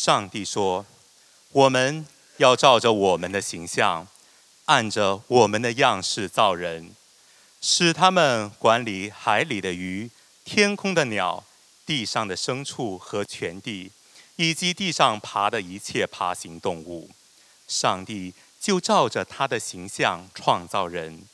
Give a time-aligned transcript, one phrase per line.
[0.00, 0.86] 上帝说
[1.50, 2.06] ：“我们
[2.36, 4.06] 要照着我们的形象，
[4.66, 6.94] 按着我们的样式造人，
[7.60, 10.08] 使他们管理海里的鱼、
[10.44, 11.42] 天空的鸟、
[11.84, 13.90] 地上的牲畜和全地，
[14.36, 17.10] 以及地上爬的一切爬行动物。”
[17.66, 21.24] 上帝就照着他的形象创造人，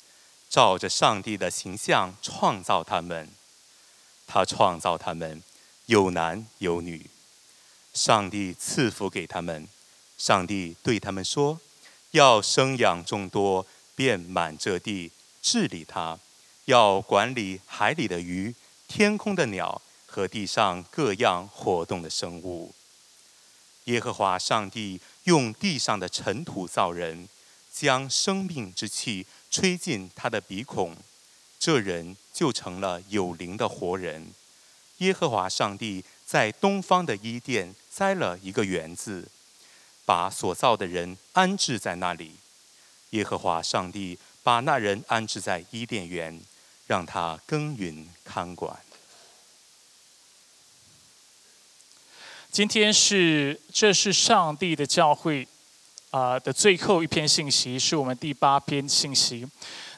[0.49, 3.29] 照着上帝的形象创造他们。
[4.27, 5.43] 他创造他们，
[5.85, 7.11] 有男有女。
[7.95, 9.67] 上帝赐福给他们，
[10.19, 11.61] 上帝对他们说
[12.11, 16.19] ：“要生养众多，遍满这地，治理它；
[16.65, 18.55] 要管理海里的鱼、
[18.89, 22.75] 天空的鸟和地上各样活动的生物。”
[23.85, 27.29] 耶和华上帝用地上的尘土造人，
[27.73, 30.97] 将生命之气吹进他的鼻孔，
[31.61, 34.33] 这人就成了有灵的活人。
[34.99, 36.03] 耶和华上帝
[36.35, 37.73] 在东方的伊甸。
[37.89, 39.29] 栽了一个园子，
[40.05, 42.33] 把所造的人安置在那里。
[43.11, 46.41] 耶和华上帝把那人安置在伊甸园，
[46.89, 48.77] 让他耕耘看管。
[52.51, 55.47] 今天是这是上帝的教会
[56.11, 59.47] 啊的最后一篇信息，是我们第八篇信息。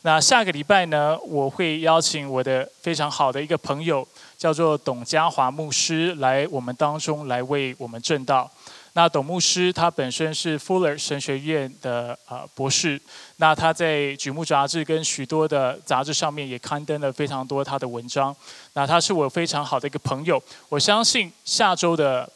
[0.02, 4.06] 那下个礼拜呢，我会邀请我的非常好的一个朋友。
[4.36, 8.50] 叫做董家华牧师来我们当中来为我们正道。
[8.92, 12.98] 那董牧师他本身是 Fuller 神学院的呃博士，
[13.36, 18.34] 那他在《举目杂志》跟许多的杂志上面也刊登了非常多他的文章。
[18.72, 22.26] 那他是我非常好的一个朋友，我相信下周的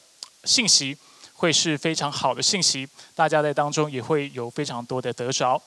[0.45, 0.95] 信息
[1.33, 5.61] 会是非常好的信息，大家在当中也会有非常多的得着。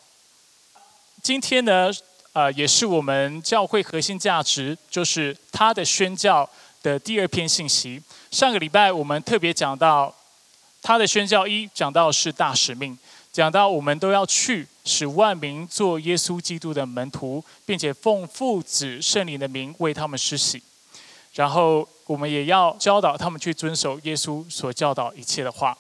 [1.24, 1.90] 今天呢？
[2.34, 6.50] 呃，也是我们教会核心价值，就是他的宣教
[6.82, 8.02] 的第二篇信息。
[8.32, 10.14] 上个礼拜我们特别讲到
[10.82, 12.98] 他的宣教一，讲到是大使命，
[13.32, 20.60] 讲到我们都要去使万民做耶稣基督的门徒，并且奉父子圣灵的名为他们施洗。
[21.36, 25.78] 然后我们也要教导他们去遵守耶稣所教导一切的话。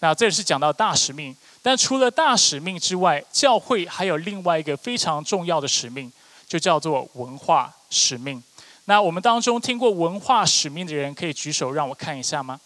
[0.00, 1.34] 那这是讲到大使命。
[1.66, 6.12] 但除了大使命之外，教会还有另外一个非常重要的使命，
[6.46, 8.40] 就叫做文化使命。
[8.84, 12.60] 那我们当中听过文化使命的人，可以举手让我看一下吗？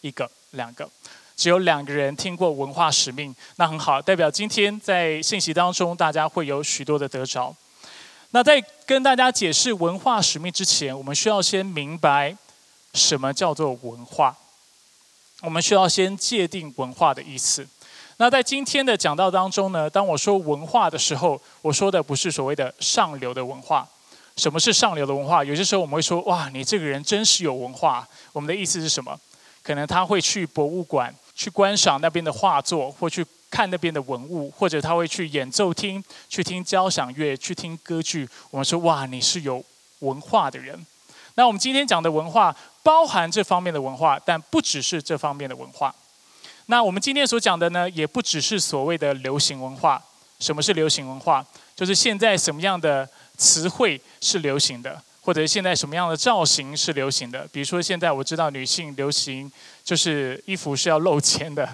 [0.00, 0.90] 一个、两个，
[1.36, 7.54] 只有两个人听过文化使命，那很好，代表今天在信息当中，大家会有许多的得着。
[8.32, 12.36] 那在跟大家解释文化使命之前，我们需要先明白
[12.94, 14.36] 什么叫做文化。
[15.42, 17.64] 我们需要先界定文化的意思。
[18.18, 23.88] 那在今天的讲道当中呢，当我说文化的时候，我说的不是所谓的上流的文化。
[24.36, 25.44] 什么是上流的文化？
[25.44, 28.06] 有些时候我们会说，哇，你这个人真是有文化。
[28.32, 29.18] 我们的意思是什么？
[29.62, 38.28] 可能他会去博物馆去观赏那边的画作，或去看那边的文物，或者他会去演奏厅去听交响乐，去听歌剧。
[38.50, 39.62] 我们说，哇，你是有
[39.98, 40.86] 文化的人。
[41.34, 45.94] 那我们今天讲的文化包含这方面的文化，但不只是这方面的文化。
[46.72, 50.02] 那我们今天所讲的呢，也不只是所谓的流行文化。
[50.40, 51.44] 什么是流行文化？
[51.76, 53.06] 就是现在什么样的
[53.36, 57.46] 词汇是流行的，或者现在什么样的造型是流行的。
[57.52, 59.52] 比如说，现在我知道女性流行
[59.84, 61.68] 就是衣服是要露肩的，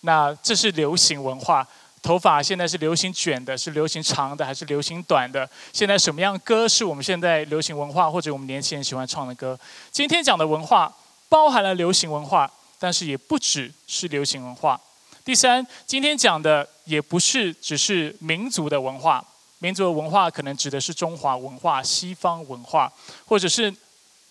[0.00, 1.68] 那这是流行文化。
[2.00, 5.46] 头发现在是流行卷的，是流行长的，还是流行短的？
[5.74, 9.60] 现在什么样歌是我们现在流行文化，或者我们年轻人喜欢唱的歌？
[9.92, 10.90] 今天讲的文化
[11.28, 12.50] 包含了流行文化。
[12.78, 14.80] 但是也不只是流行文化。
[15.24, 19.24] 第三，今天讲的也不是只是民族的文化，
[19.58, 22.90] 民族的文化可能指的是中华文化、西方文化，
[23.26, 23.74] 或者是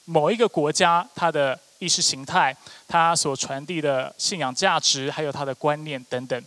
[0.06, 2.56] 某一个国家它的意识形态、
[2.88, 6.44] 它所传递的信仰价值，还有它的观念等等。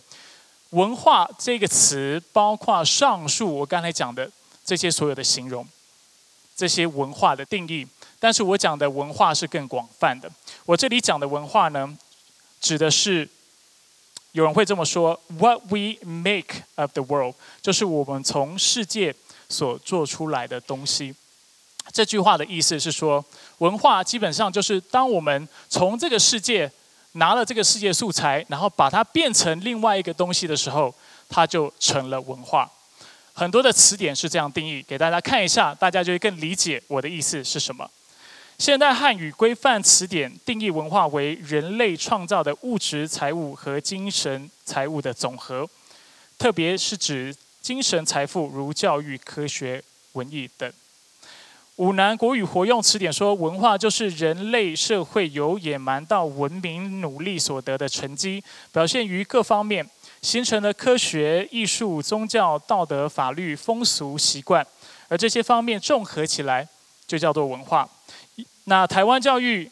[0.71, 4.29] 文化这个词包括上述我刚才讲的
[4.65, 5.65] 这些所有的形容，
[6.61, 7.87] 这些文化的定义。
[8.19, 10.31] 但是我讲的文化是更广泛的。
[10.67, 11.97] 我这里讲的文化呢，
[12.61, 13.27] 指的是
[14.33, 19.15] 有人会这么说：“What we make of the world”，就是我们从世界
[19.49, 21.15] 所做出来的东西。
[21.91, 23.25] 这句话的意思是说，
[23.57, 26.71] 文化基本上就是当我们从这个世界
[27.13, 30.93] 拿了这个世界素材，然后把它变成另外一个东西的时候，
[31.27, 32.69] 它就成了文化。
[33.33, 37.89] 很多的词典是这样定义，给大家看一下，大家就会更理解我的意思是什么。
[38.57, 45.67] 现代汉语规范词典定义文化为人类创造的物质财物和精神财物的总和，
[46.37, 49.83] 特别是指精神财富如教育、科学、
[50.13, 50.71] 文艺等。
[51.77, 59.89] 五南国语活用词典说，文化就是人类社会由野蛮到文明努力所得的成绩，表现于各方面，
[60.21, 64.65] 形成了科学、艺术、宗教、道德、法律、风俗习惯，
[65.07, 66.67] 而这些方面综合起来，
[67.07, 67.89] 就叫做文化。
[68.65, 69.69] 那台湾教育，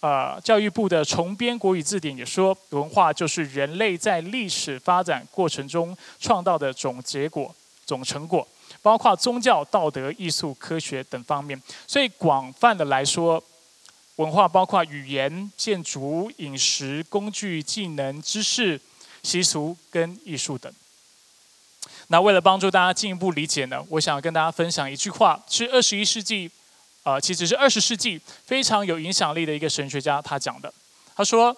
[0.00, 7.54] 呃，教育部的重编国语字典也说，文化就是人类在历史发展过程中创造的总结果、
[7.86, 8.46] 总成果。
[8.82, 13.42] 包括宗教、道德、艺术、科学等方面，所以广泛的来说，
[14.16, 18.78] 文化包括语言、建筑、饮食、工具、技能、知识、
[19.28, 20.72] 习俗跟艺术等。
[22.06, 26.50] 那为了帮助大家进一步理解呢，我想跟大家分享一句话，是二十一世纪，
[27.02, 30.72] 呃，其实是二十世纪非常有影响力的一个神学家他讲的。
[31.14, 31.54] 他说：“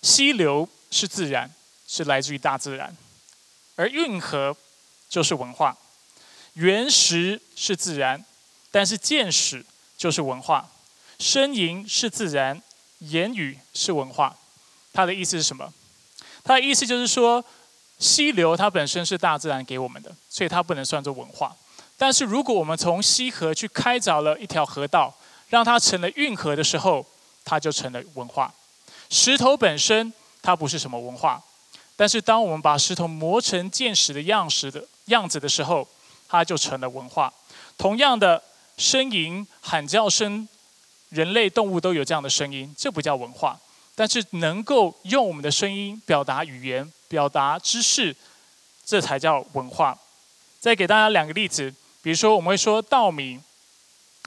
[0.00, 1.50] 溪流是自然，
[1.86, 2.96] 是来自于大自然，
[3.76, 4.56] 而运河。”
[5.10, 5.76] 就是文化，
[6.52, 8.24] 原石是自然，
[8.70, 9.66] 但是见识
[9.98, 10.70] 就是文化。
[11.18, 12.62] 呻吟是自然，
[13.00, 14.36] 言语是文化。
[14.92, 15.74] 他的意思是什么？
[16.50, 17.44] 他的意思就是说，
[18.00, 21.54] 溪流它本身是大自然给我们的，所以它不能算作文化。
[21.96, 25.14] 但是如果我们从溪河去开凿了一条河道，
[25.50, 27.06] 让它成了运河的时候，
[27.44, 28.52] 它就成了文化。
[29.10, 30.12] 石头本身
[30.42, 31.40] 它不是什么文化，
[31.94, 34.84] 但是当我们把石头磨成见识的样式的。
[35.04, 35.86] 样子的时候，
[36.28, 37.32] 它就成了文化。
[37.78, 38.42] 同样的
[38.76, 40.48] 呻吟、喊叫声，
[41.10, 43.56] 人类动物都有这样的声音，这不叫文化。
[43.94, 48.14] 但是能够用我们的声音表达语言、表达知识，
[48.84, 49.98] 这才叫文化。
[50.58, 53.40] 再给大家两个例子，比如说我们会说稻米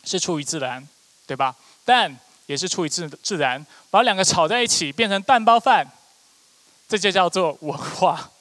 [0.03, 0.87] 是出于自然，
[1.25, 1.55] 对吧？
[1.85, 2.15] 蛋
[2.45, 5.85] 也是出于自自然，把两个炒在一起变成蛋包饭，
[6.87, 8.31] 这就叫做文化。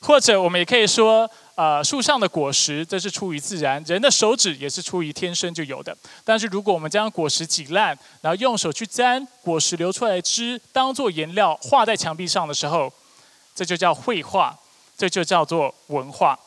[0.00, 1.30] 或者我们也可以说。
[1.56, 5.94] 呃，树上的果实这是出于自然，人的手指也是出于天生就有的。
[6.24, 7.88] 但是如果我们将果实挤烂，
[8.22, 12.90] 然后用手去沾果实流出来的汁，当做颜料画在墙壁上的时候，
[13.54, 14.58] 这就叫绘画，
[14.96, 16.38] 这就叫做文化。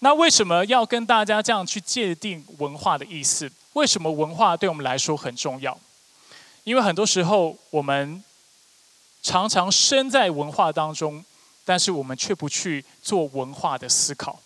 [0.00, 3.48] 那为什么要跟大家这样去界定文化的意思？
[3.74, 5.78] 为什么文化对我们来说很重要？
[6.64, 8.24] 因为很多时候我们
[9.22, 11.24] 常常身在文化当中。
[11.64, 14.40] 但是我们却不去做文化的思考，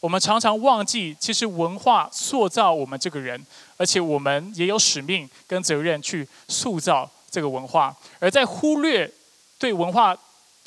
[0.00, 3.44] 我们常常忘记，其实文化塑造我们这个人，
[3.76, 7.96] 而且我们也有使命跟责任去塑造这个文化。
[8.18, 9.10] 而在忽略
[9.58, 10.16] 对文化，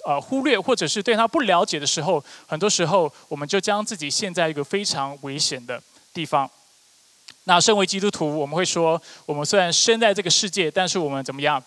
[0.06, 5.82] 呃，忽略或者是对他不了解的时候，很多时候我们就将自己陷在一个非常危险的
[6.14, 6.50] 地方。
[7.44, 11.64] 那身为基督徒，我们会说，我们虽然生在这个世界，但是我们怎么样？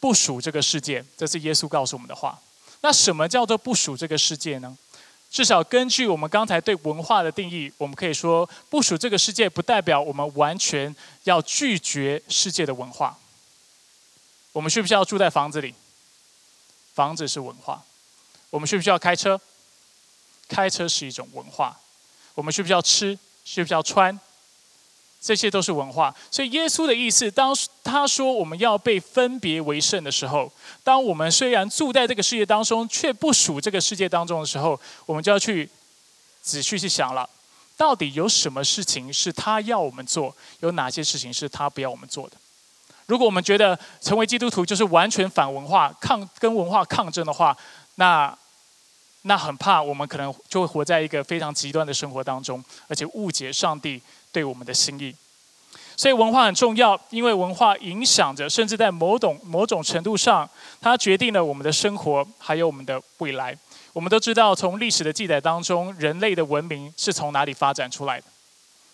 [0.00, 2.38] 不属这个世界，这是耶稣告诉我们的话。
[2.84, 4.76] 那什么叫做不属这个世界呢？
[5.30, 13.18] 至少根据我们刚才对文化的定义，我们可以说不属这个世界，不代表我们完全要拒绝世界的文化。
[14.52, 15.74] 我们需不需要住在房子里？
[16.92, 17.82] 房子是文化。
[18.50, 19.40] 我们需不需要开车？
[20.46, 21.80] 开车是一种文化。
[22.34, 23.18] 我们需不需要吃？
[23.46, 24.20] 需不需要穿？
[25.24, 35.66] 这些都是文化，所以耶稣的意思，当他说我们要被分别为圣的时候，当我们虽然住在这个世界当中，却不属这个世界当中的时候，我们就要去
[36.42, 37.26] 仔细去想了，
[37.74, 42.36] 到底有什么事情是他要我们做，有哪些事情是他不要我们做的？
[43.06, 47.56] 如果我们觉得成为基督徒就是完全反文化、抗跟文化抗争的话，
[47.94, 48.36] 那
[49.22, 54.02] 那很怕我们可能就会活在一个非常极端的生活当中，而且误解上帝。
[54.34, 55.14] 对我们的心意，
[55.96, 60.50] 所以文化很重要，因为文化影响着，甚至在某种某种程度上，
[60.80, 63.56] 它决定了我们的生活，还有我们的未来。
[63.92, 68.26] 我们都知道，从历史的记载当中，人类的文明是从哪里发展出来的？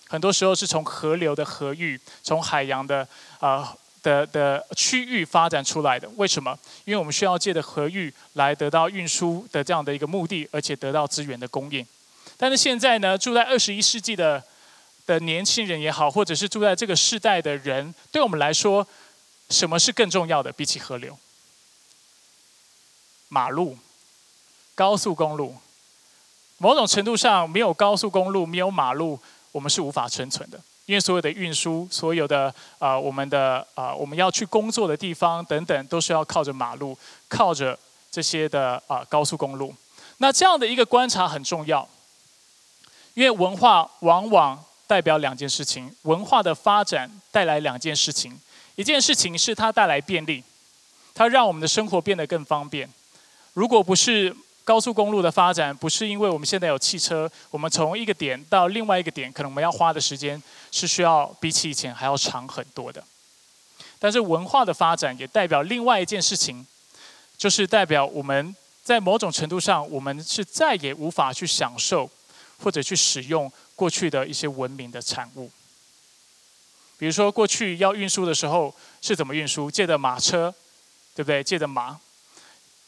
[0.08, 6.06] 很多时候是从河流的河域，从海洋的啊的的区域发展出来的。
[6.16, 6.58] 为什么？
[6.84, 11.86] 因为我们需要借的河域来得到运输的这样的一个目的，而且得到资源的供应。
[12.36, 14.44] 但是现在呢，住在二十一世纪的。
[15.10, 18.86] 的年轻人也好，或者是住在这个世代的人，对我们来说，
[19.48, 20.52] 什么是更重要的？
[20.52, 21.18] 比起河流、
[23.28, 23.76] 马路、
[24.76, 25.56] 高速公路，
[26.58, 29.18] 某种程度上，没有高速公路，没有马路，
[29.50, 30.60] 我们是无法生存的。
[30.86, 37.76] 因为所有的运输，所有的啊，我们的啊，我们要去工作的地方等等，都是要靠着马路，靠着
[38.12, 39.74] 这些的啊高速公路。
[40.18, 41.88] 那这样的一个观察很重要，
[43.14, 44.64] 因为文化往往。
[44.90, 48.36] 代表两件事情，文化的发展带来两件事情。
[48.74, 50.42] 一件事情是它带来便利，
[51.14, 52.90] 它让我们的生活变得更方便。
[53.52, 60.42] 如果不是高速公路的发展，不是因为我们现在有汽车，我们从一个点到另外一个点，可能我们要花的时间
[60.72, 63.00] 是需要比起以前还要长很多的。
[64.00, 66.66] 但是文化的发展也代表另外一件事情，
[67.38, 72.10] 就是代表我们在某种程度上，我们是再也无法去享受
[72.58, 75.50] 或者去使用过去的一些文明的产物。
[76.98, 79.70] 比如说，过去要运输的时候是怎么运输？
[79.70, 80.54] 借的马车，
[81.14, 81.42] 对不对？
[81.42, 81.98] 借的马。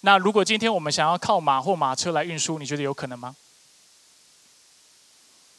[0.02, 3.34] 那如果今天我们想要靠马或马车来运输，你觉得有可能吗？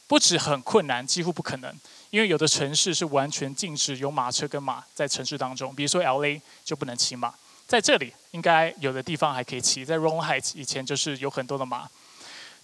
[0.06, 1.74] 不止很困难，几乎不可能。
[2.10, 7.34] 因为有的城市是完全禁止有马车跟马在城市当中，比如说 L A 就不能骑马。
[7.66, 9.84] 在这里，应该有的地方还可以骑。
[9.84, 11.90] 在 r o n Heights 以前就是有很多的马，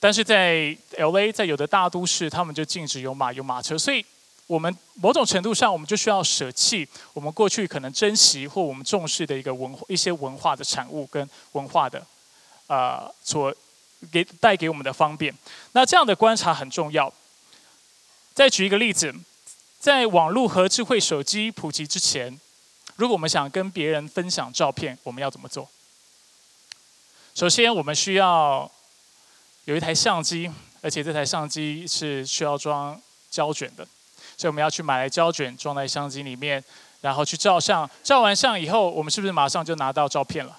[0.00, 3.78] 但是在 L A 在有的大都市，他们就禁止有马有马车。
[3.78, 4.04] 所以，
[4.48, 12.04] 我们某种程度上，我们就需要舍弃我们过去可能珍惜或我们重视的一个文一些文化的产物跟文化的，
[12.66, 13.54] 呃，所
[14.10, 15.32] 给带给我们的方便。
[15.72, 17.12] 那这样的观察很重要。
[18.34, 19.14] 再举一个例子。
[19.80, 22.38] 在网络和智慧手机普及之前，
[22.96, 25.66] 如果我们想跟别人分享照片，我们要怎么做？
[27.34, 28.70] 首先，我们需要
[29.70, 30.50] 有一台相机，
[30.82, 33.00] 而且这台相机是需要装
[33.30, 33.86] 胶卷的，
[34.36, 36.60] 所以我们要去买来胶卷装在相机里面，
[37.02, 37.88] 然后去照相。
[38.02, 40.58] 照完相以后，我们是不是马上就拿到照片了？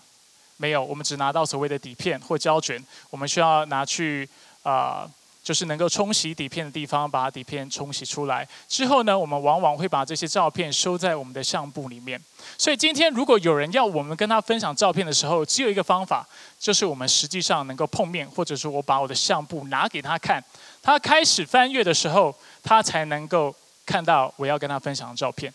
[0.56, 4.30] 没有，我们只拿到所谓的底片或胶卷，我们需要拿去
[4.64, 5.06] 啊。
[5.44, 12.22] 就是能够冲洗底片的地方，把底片冲洗出来之后呢，我们往往会把这些照片收在我们的相簿里面。
[12.58, 16.28] 所以今天如果有人要我们跟他分享照片的时候，只有一个方法，
[16.60, 20.44] 就是我们实际上能够碰面，或者说我把我的相簿拿给他看，
[20.84, 25.52] 他开始翻阅的时候，他才能够看到我要跟他分享的照片。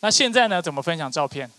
[0.00, 1.50] 那现在呢，怎么分享照片？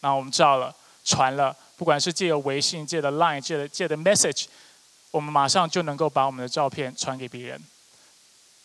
[0.00, 0.74] 那我们知道了，
[1.04, 1.56] 传了。
[1.76, 4.44] 不管是借由微信、借的 Line、借的借的 Message，
[5.10, 7.60] 我们马上就能够把我们的照片传给别人。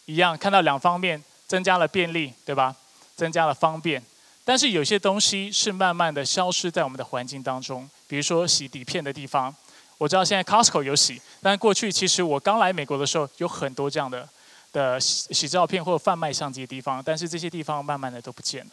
[0.06, 2.76] 一样看到两方面增加了便利，对吧？
[3.16, 4.02] 增加了方便。
[4.46, 9.54] 但是有些东西是慢慢的消失在我们的环境当中，比如说洗底片的地方。
[9.98, 14.30] 我知道现在 Costco 有洗，但过去其实我刚来美国的时候有很多这样的
[14.72, 18.72] 的洗洗照片或者贩卖相机的地方，但是这些地方慢慢的都不见了，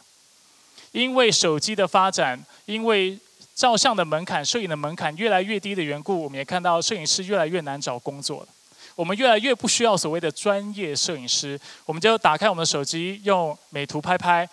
[0.91, 3.17] 因为手机的发展，因为
[3.55, 8.47] 照相的门槛、摄影的门槛越来越低的缘故，我们也看到摄影师越来越难找工作了。
[8.95, 14.47] 我们越来越不需要所谓的专业摄影师，我们就打开我们的手机，用美图拍拍，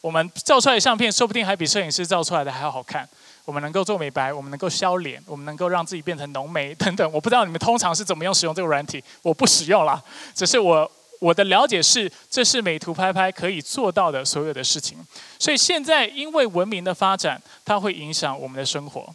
[0.00, 3.06] 我们照出来的相片说不定还比摄影师照出来的还要好看。
[3.44, 7.10] 我们能够做美白，我们能够削脸，我们能够让自己变成浓眉等等。
[7.12, 10.02] 我不知道你们通常是怎么样使用这个软体，我不使用啦，
[10.34, 10.90] 只是我。
[11.18, 14.98] 我的了解是，这是美图拍拍可以做到的所有的事情。
[15.38, 19.14] 所以现在因为文明的发展，它会影响我们的生活。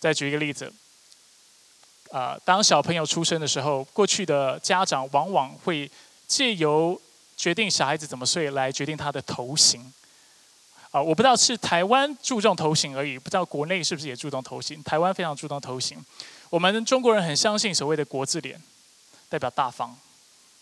[0.00, 0.72] 再举一个例子，
[2.10, 5.90] 啊，当小朋友出生的时候，过去的家长往往会
[6.26, 7.00] 借由
[7.36, 9.92] 决定小孩子怎么睡来决定他的头型。
[10.90, 14.82] 啊，我不知道是台湾注重头型而已，不知道国内是不是也注重头型。
[14.82, 16.04] 台湾非常注重头型，
[16.50, 18.60] 我们中国人很相信所谓的国字脸，
[19.28, 19.96] 代表大方。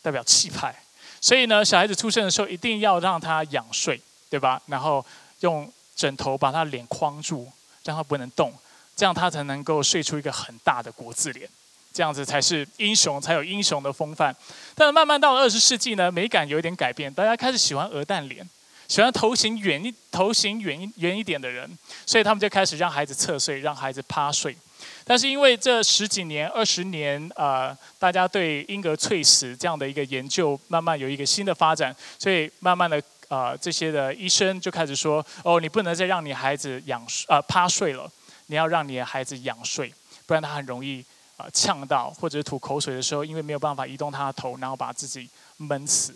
[0.02, 0.74] 代表气派，
[1.20, 4.60] 所以呢，小孩子出生的时候一定要让他仰睡，对吧？
[4.66, 5.04] 然后
[5.40, 7.50] 用枕头把他脸框住，
[7.84, 8.52] 让他不能动，
[8.96, 11.48] 这样他才能够睡出一个很大的国字脸，
[11.92, 14.34] 这样子才是英雄，才有英雄的风范。
[14.74, 18.48] 但是慢慢到了二十世纪呢，美感有一点改变，大家开始喜欢鹅蛋脸，
[18.88, 21.70] 喜欢头型圆一头型圆圆一点的人，
[22.06, 24.56] 所以他们就开始让孩子侧睡，让孩子趴睡。
[25.04, 38.10] 但是因为这十几年、二十年，呃，大家对婴儿猝死这样的一个研究慢慢有一个新的发展，所以慢慢的，呃，这些的医生就开始说：哦，你不能再让你孩子仰呃趴睡了，
[38.46, 39.92] 你要让你的孩子仰睡，
[40.26, 41.04] 不然他很容易
[41.36, 46.14] 啊呛到，或者是吐口水的时候，因为没有办法移动他的头，然后把自己闷死。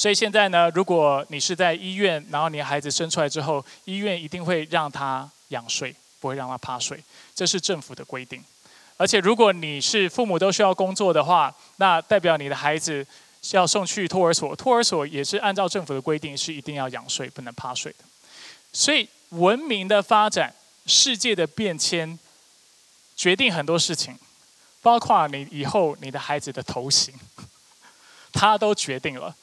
[0.00, 5.94] 所以现在呢，如果你是在医院，然后你孩子生出来之后，医院一定会让他仰睡。
[6.20, 7.02] 不会让他趴睡，
[7.34, 8.44] 这是政府的规定。
[8.98, 13.06] 而且，如果你是父母都需要工作的话，那代表你的孩子
[13.40, 14.54] 是要送去托儿所。
[14.54, 18.04] 托儿所也是按照政府的规定，是一定要仰睡，不能趴睡的。
[18.70, 20.54] 所以，文明的发展、
[20.84, 22.18] 世界的变迁，
[23.16, 24.14] 决定很多事情，
[24.82, 27.14] 包括你以后你的孩子的头型，
[28.30, 29.34] 他都决定了。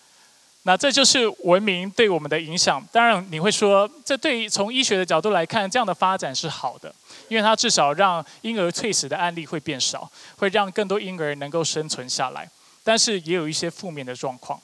[0.67, 2.85] 那这就是文明对我们的影响。
[2.91, 6.93] 当然，你会说，这对于从医学的角度来看，这样的发展是好的，
[7.29, 12.49] 因为它至少让婴儿猝死的案例会变少，会让更多婴儿能够生存下来。
[12.83, 14.59] 但是也有一些负面的状况。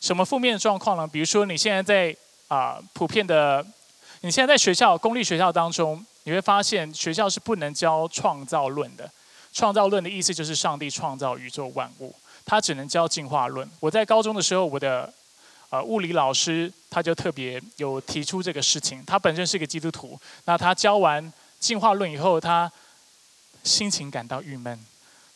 [0.00, 1.06] 什么负面的状况呢？
[1.06, 2.16] 比如说，你现在在
[2.48, 3.64] 啊，普遍的
[4.22, 9.08] 你现在在学校公立学校当中，你会发现学校是不能教创造论的。
[9.52, 12.12] 创造论的意思就是上帝创造宇宙万物，
[12.44, 13.70] 他只能教进化论。
[13.78, 15.14] 我在高中的时候，我的
[15.70, 19.04] 呃物理老师他就特别有提出这个事情。
[19.04, 22.70] 他本身是个基督徒，那他教完进化论以后，他
[23.62, 24.78] 心情感到郁闷。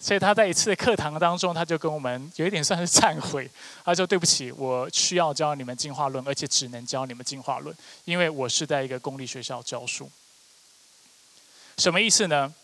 [0.00, 3.50] 所以他在一次课堂当中，他就跟我们有一点算是忏悔，
[3.85, 10.08] 他说：“对不起，我需要教你们进化论，而且只能教你们进化论，因为我是在一个公立学校教书。”
[11.78, 12.54] 什么意思呢？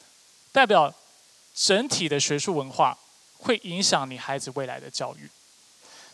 [0.52, 0.94] 代表
[1.56, 2.96] 整体的学术文化
[3.38, 5.28] 会影响你孩子未来的教育。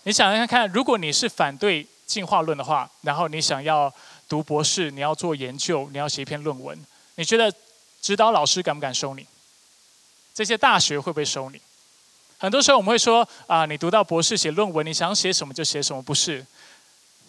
[0.04, 3.92] 你想想看，如果你是反对进化论的话，然后你想要
[4.28, 6.78] 读博士，你要做研究，你要写一篇论文，
[7.16, 7.52] 你觉得
[8.00, 9.26] 指导老师敢不敢收你？
[10.32, 11.60] 这些大学会不会收你？
[12.38, 16.44] 很多时候我们会说啊，你读到博士写论文，你想写什么就写什么，不是？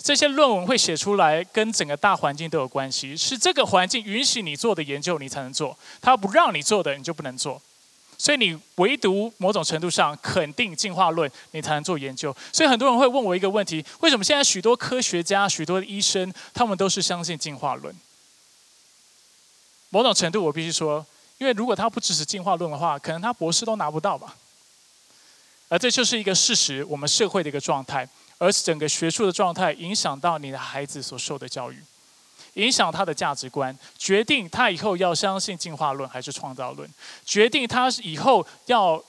[0.01, 7.61] 这些论文会写出来，跟整个大环境都有关系，是这个环境允许你做的研究，你才能做；他不让你做的，你就不能做。
[8.21, 12.31] 所以你唯独某种程度上肯定进化论，你才能做研究。
[12.53, 17.95] 所以很多人会问我一个问题：为什么现在许多科学家、许多医生，他们都是相信进化论？
[19.89, 21.03] 某种程度，我必须说。
[21.39, 24.37] 因为如果他不支持进化论的话，可能他博士都拿不到吧。
[25.69, 31.81] 而这就是一个事实，我们社会的一个状态，而整个学术的状态影响到你的孩子所受的教育，
[32.55, 36.89] 影响他的价值观，决定他以后要相信进化论还是创造论，
[37.25, 39.03] 决定他以后要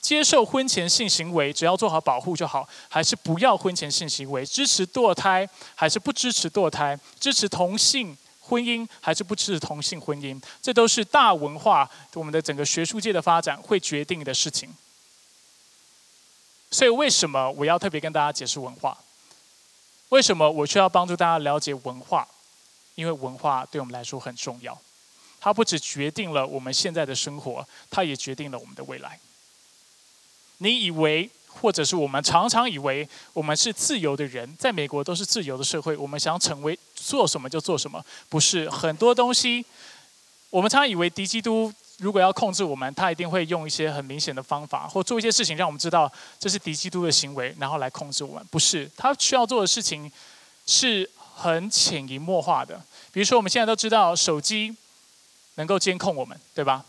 [0.00, 8.16] 接受婚前性行为，只要做好保护就好，还是不要婚前性行为，支持堕胎还是不支持堕胎，支持同性。
[8.42, 14.74] 婚姻还是不支持同性婚姻，这都是大文化我们的整个学术界的发展会决定的事情。
[16.72, 18.98] 所以，为什么我要特别跟大家解释文化？
[20.08, 22.26] 为什么我需要帮助大家了解文化？
[23.00, 24.78] 因为文化对我们来说很重要，
[25.40, 29.18] 它不只决定了我们现在的生活，它也决定了我们的未来。
[30.58, 31.30] 你以为？
[31.52, 39.64] 或者是我们常常以为我们是自由的人，在美国都是自由的社会，我们想成为做什么就做什么，不是很多东西。
[40.50, 48.46] 我们常常以为敌基督如果要控制我们，他一定会用一些很明显的方法，或做一些事情让我们知道这是敌基督的行为，然后来控制我们。
[48.48, 50.10] 不是，他需要做的事情
[50.66, 52.80] 是很潜移默化的。
[53.12, 54.76] 比如说，我们现在都知道手机
[55.54, 56.84] 能够监控我们，对吧？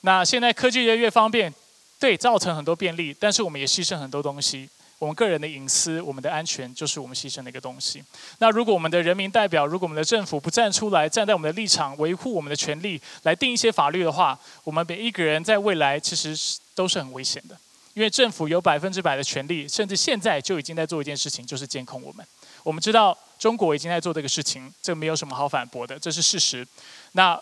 [0.00, 1.54] 那现在科技越来越方便。
[2.00, 4.68] 对，造成很多便利，但是我们也牺牲很多东西。
[4.98, 8.02] 我们个人的隐私、我们的安全，就是我们牺牲的一个东西。
[8.38, 16.36] 那如果我们的人民代表，如果我们的政府不站出来，站在我们的立场，维护我们的权利，来定一些法律的话，我们每一个人在未来其实
[16.74, 17.56] 都是很危险的。
[17.94, 22.26] 因为政府有百分之百的权利，甚至现在就已经在做一件事情，就是监控我们。
[22.62, 26.66] 我们知道中国已经在做这个事情，这没有什么好反驳的，这是事实。
[27.12, 27.40] 那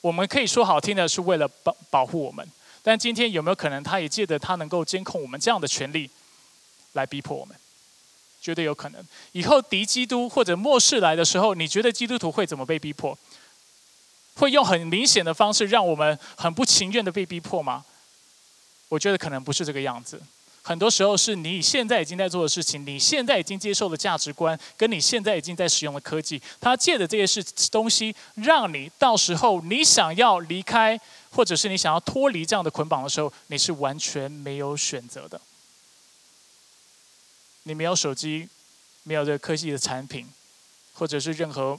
[0.00, 2.46] 我们可以说好听的是为了保保护我们。
[2.82, 6.08] 但今天有没有可能，他也借着他能够监控我们这样的权利，
[6.94, 7.54] 来逼迫我们？
[8.40, 9.04] 绝对有可能。
[9.32, 13.16] 以后敌基督或者末世来的时候，你觉得基督徒会怎么被逼迫？
[14.36, 17.84] 会用很明显的方式让我们很不情愿的被逼迫吗？
[18.88, 20.20] 我觉得可能不是这个样子。
[20.62, 31.00] 很多时候是你现在已经在做的事情，你现在已经接受的价值观，跟你现在已经在使用的科技，他借的这些事东西，让你到时候你想要离开。
[31.32, 35.40] 或者是你想要脱离这样的捆绑的时候，你是完全没有选择的。
[37.62, 38.48] 你没有手机，
[39.04, 40.26] 没有这个科技的产品，
[40.92, 41.78] 或者是任何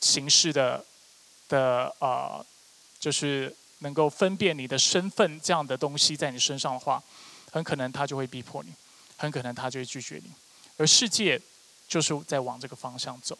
[0.00, 0.84] 形式的
[1.48, 2.46] 的呃，
[3.00, 7.02] 就是能够分辨你的身份这样的东西在你身上的话，
[7.52, 8.72] 很可能他就会逼迫你，
[9.16, 10.32] 很可能他就会拒绝你。
[10.76, 11.40] 而世界
[11.86, 13.38] 就是在往这个方向走。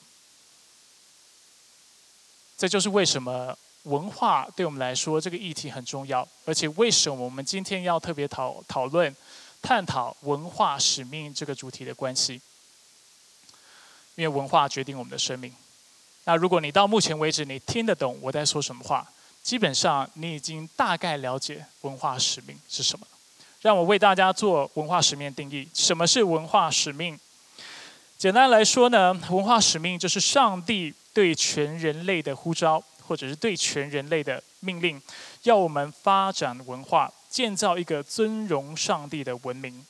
[2.56, 3.58] 这就是为什么。
[3.86, 6.28] 文化对我们来说，这个议题很重要。
[6.44, 9.12] 而且，为什么我们今天要特别讨讨论、
[9.60, 12.40] 探讨文化使命这个主题的关系？
[14.14, 15.52] 因为文化决定我们的生命。
[16.22, 19.10] 那如果你到目前为止你听得懂我在说什么话，
[19.42, 23.04] 基本上你已经大概了解文化使命是什么。
[23.62, 25.66] 让我为大家做文化使命定义。
[25.72, 27.18] 什么是文化使命？
[28.18, 32.84] 简单来说呢，文化使命就是上帝对全人类的呼召。
[33.04, 35.02] 或者是对全人类的命令，
[35.42, 39.84] 要我们发展文化，建造一个尊荣上帝的文明。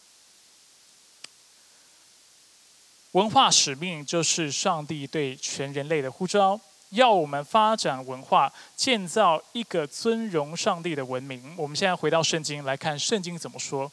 [3.12, 6.58] 文化使命就是上帝对全人类的呼召，
[6.92, 11.54] 要我们发展文化，建造一个尊荣上帝的文明。
[11.56, 13.90] 我们现在回到圣经来看，圣经怎么说？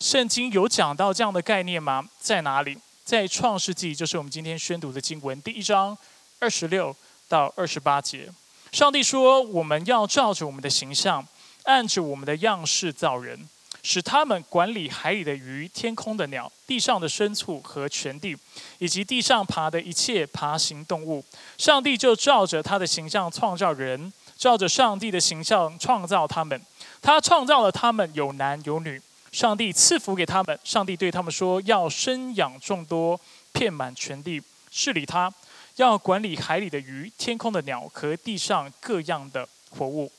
[0.00, 2.08] 圣经有讲到这样的概念吗？
[2.18, 2.76] 在哪里？
[3.04, 5.96] 在创世纪，就是我们今天宣读的经文第一章。
[6.40, 6.94] 二十六
[7.28, 8.28] 到二十八节。
[8.72, 11.24] 上帝说：“我们要照着我们的形象，
[11.64, 13.48] 按着我们的样式造人，
[13.82, 18.36] 使他们管理海里的鱼、天空的鸟、地上的牲畜和全地，
[18.78, 21.24] 以及地上爬的一切爬行动物。”
[21.58, 26.60] 上帝就照着他的形象创造人，照着上帝的形象创造他们。
[27.00, 29.00] 他创造了他们有男有女。
[29.32, 30.58] 上帝赐福给他们。
[30.62, 33.18] 上帝对他们说：“要生养众多，
[33.50, 34.40] 遍满全地，
[34.70, 35.32] 治理他。”
[35.76, 40.12] 要管理海里的鱼、天空的鸟和地上各样的活物。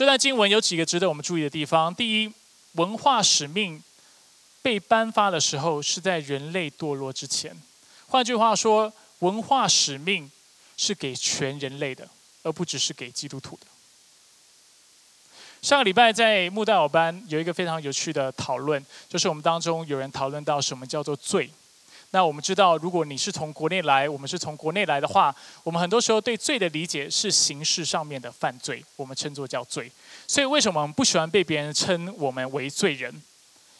[0.00, 1.94] 这段经文有几个值得我们注意的地方。
[1.94, 2.32] 第一，
[2.72, 3.82] 文化使命
[4.62, 7.54] 被颁发的时候是在人类堕落之前。
[8.06, 10.30] 换句话说，文化使命
[10.78, 12.08] 是给全人类的，
[12.42, 13.66] 而不只是给基督徒的。
[15.60, 21.50] 上个礼拜在木道尔班有一个非常有趣的讨论，就是我们当中有人讨论到什么叫做罪。
[22.12, 29.90] 那我们知道，如果你是从国内来，我们是从国内来的话，我们很多时候对罪的理解是形式上面的犯罪，我们称作叫罪。
[30.26, 33.22] 所以为什么我们不喜欢被别人称我们为罪人？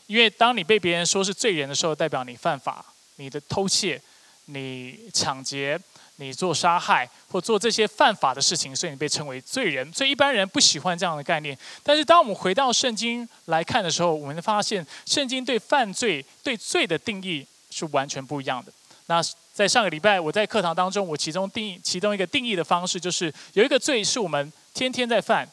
[0.07, 2.85] 因为当你被别人说是罪人的时候，代表你犯法，
[3.17, 4.01] 你的偷窃、
[4.45, 5.77] 你抢劫、
[6.17, 9.93] 你做杀害或做这些犯法的事情，所以你被称为罪人。
[9.93, 11.59] 所以一般人不喜欢这样的概念。
[11.83, 17.45] 但是当我们回到圣经来看的时候，我们发现圣经对犯罪、对罪的定义。
[17.71, 18.73] 是完全不一样的。
[19.07, 19.21] 那
[19.53, 25.49] 在上个礼拜，我在课堂当中，我其中定义其中一个定义的方式，就是有一个罪是我们天天在犯，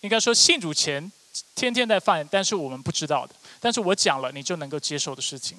[0.00, 1.10] 应该说信主前
[1.54, 3.34] 天天在犯，但是我们不知道的。
[3.60, 5.56] 但是我讲了，你就能够接受的事情。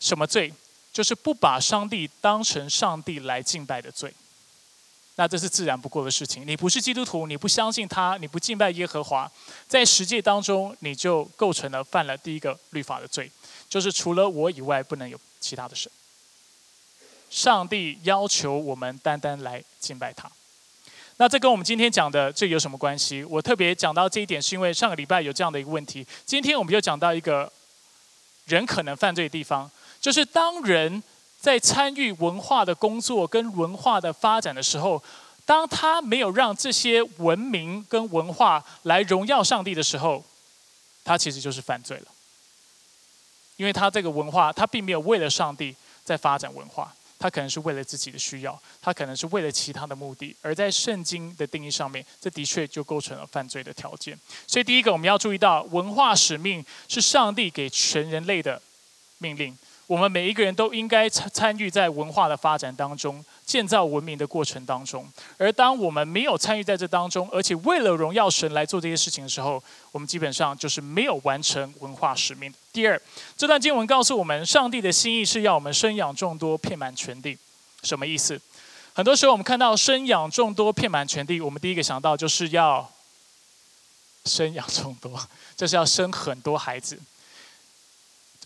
[0.00, 0.52] 什么罪？
[0.92, 4.14] 就是不把上帝当成上帝来敬拜的罪。
[5.16, 6.46] 那这是自然不过的事情。
[6.46, 9.30] 你不是基督徒，你不相信他，你不敬拜耶和华，
[9.66, 13.28] 在实际当中，你就构成了犯了第一个律法的罪。
[13.74, 15.90] 就是除了我以外，不能有其他的神。
[17.28, 20.30] 上帝要求我们单单来敬拜他。
[21.16, 23.24] 那这跟我们今天讲的这有什么关系？
[23.24, 26.06] 我特别讲到这一点，是因为上个礼拜有这样的一个问题。
[26.24, 27.52] 今天我们就讲到一个
[28.44, 29.68] 人可能犯罪的地方，
[30.00, 31.02] 就是当人
[31.40, 35.02] 在参与文化的工作跟文化的发展的时候，
[35.44, 40.24] 当他没有让这些文明跟文化来荣耀上帝的时候，
[41.02, 42.13] 他其实就是犯罪了。
[43.56, 50.34] 因为他这个文化，他并没有为了上帝在发展文化，他可能是为了自己的需要，他可能是为了其他的目的。
[50.42, 54.18] 而在圣经的定义上面，这的确就构成了犯罪的条件。
[54.46, 58.60] 所以，第一个我们要注意到，文化使命是上帝给全人类的
[59.18, 59.56] 命令。
[59.86, 65.06] 我们每一个人都应该参参与在文化的发展当中、建造文明的过程当中。
[65.36, 72.52] 而当我们没有参与在这当中，而且为了荣耀神来做这些事情的时候，我们基本上就是没有完成文化使命。
[72.72, 73.00] 第二，
[73.36, 77.36] 这段经文告诉我们，上帝的心意是要我们生养众多，遍满全地。
[77.82, 78.40] 什么意思？
[78.94, 82.90] 很多时候我们看到生养众多，遍满全地，我们第一个想到就是要
[84.24, 85.20] 生养众多，
[85.54, 86.98] 就是要生很多孩子。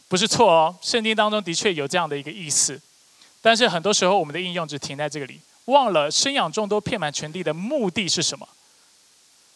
[0.08, 2.80] 不是错哦，圣经当中的确有这样的一个意思，
[3.42, 8.48] 但是很多时候我们的应用只停在这里，忘了生养众多、遍满全地的目的是什么？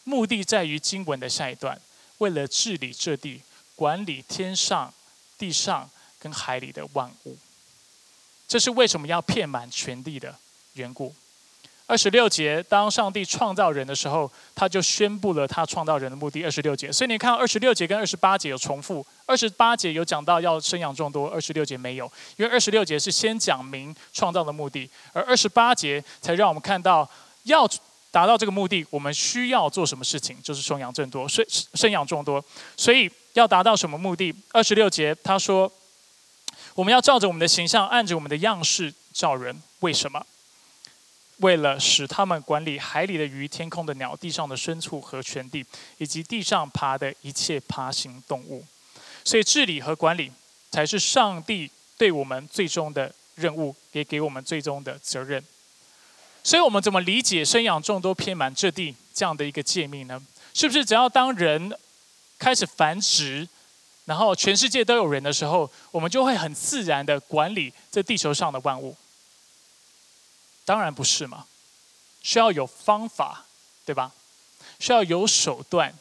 [0.04, 1.80] 目的在于经文的下一段，
[2.18, 3.40] 为了治理这地，
[3.74, 4.92] 管理天上、
[5.38, 5.88] 地上
[6.18, 7.38] 跟海里的万物，
[8.46, 10.36] 这是为什么要遍满全地的
[10.74, 11.14] 缘故。
[11.86, 16.42] 二十六节，当上帝创造人的时候，他就宣布了他创造人的目的。
[16.42, 19.04] 二十六节，所以你看，二十六节跟二十八节有重复。
[19.26, 27.08] 二十八节有讲到要生养众多，二十六节没有，因为二十六节是先讲明创造的目的，而二十八节才让我们看到
[27.42, 27.68] 要
[28.10, 32.42] 达到这个目的，我们需要做什么事情，就是生养众多，生生养众多。
[32.76, 34.34] 所以要达到什么目的？
[34.52, 35.70] 二十六节他说，
[36.74, 39.60] 我们要照着我们的形象，按着我们的样式造人。
[39.80, 40.24] 为什么？
[41.42, 45.64] 为了使他们管理海里的鱼、天空的鸟、地上的牲畜和全地，
[45.98, 48.64] 以及地上爬的一切爬行动物，
[49.24, 50.30] 所以治理和管理
[50.70, 55.42] 才是上帝对我们最终的任务，也给我们最终的责任。
[56.44, 60.20] 所以，我们怎么理解“生养众多，遍满这地”这样的一个诫命呢？
[60.54, 61.72] 是不是只要当人
[62.38, 63.48] 开始繁殖，
[64.04, 68.96] 然后全世界都有人的时候，我们就会很自然的管理这地球上的万物？
[70.64, 71.46] 当然不是嘛，
[72.22, 73.44] 需要有方法，
[73.84, 74.12] 对吧？
[74.78, 75.94] 需要有手段。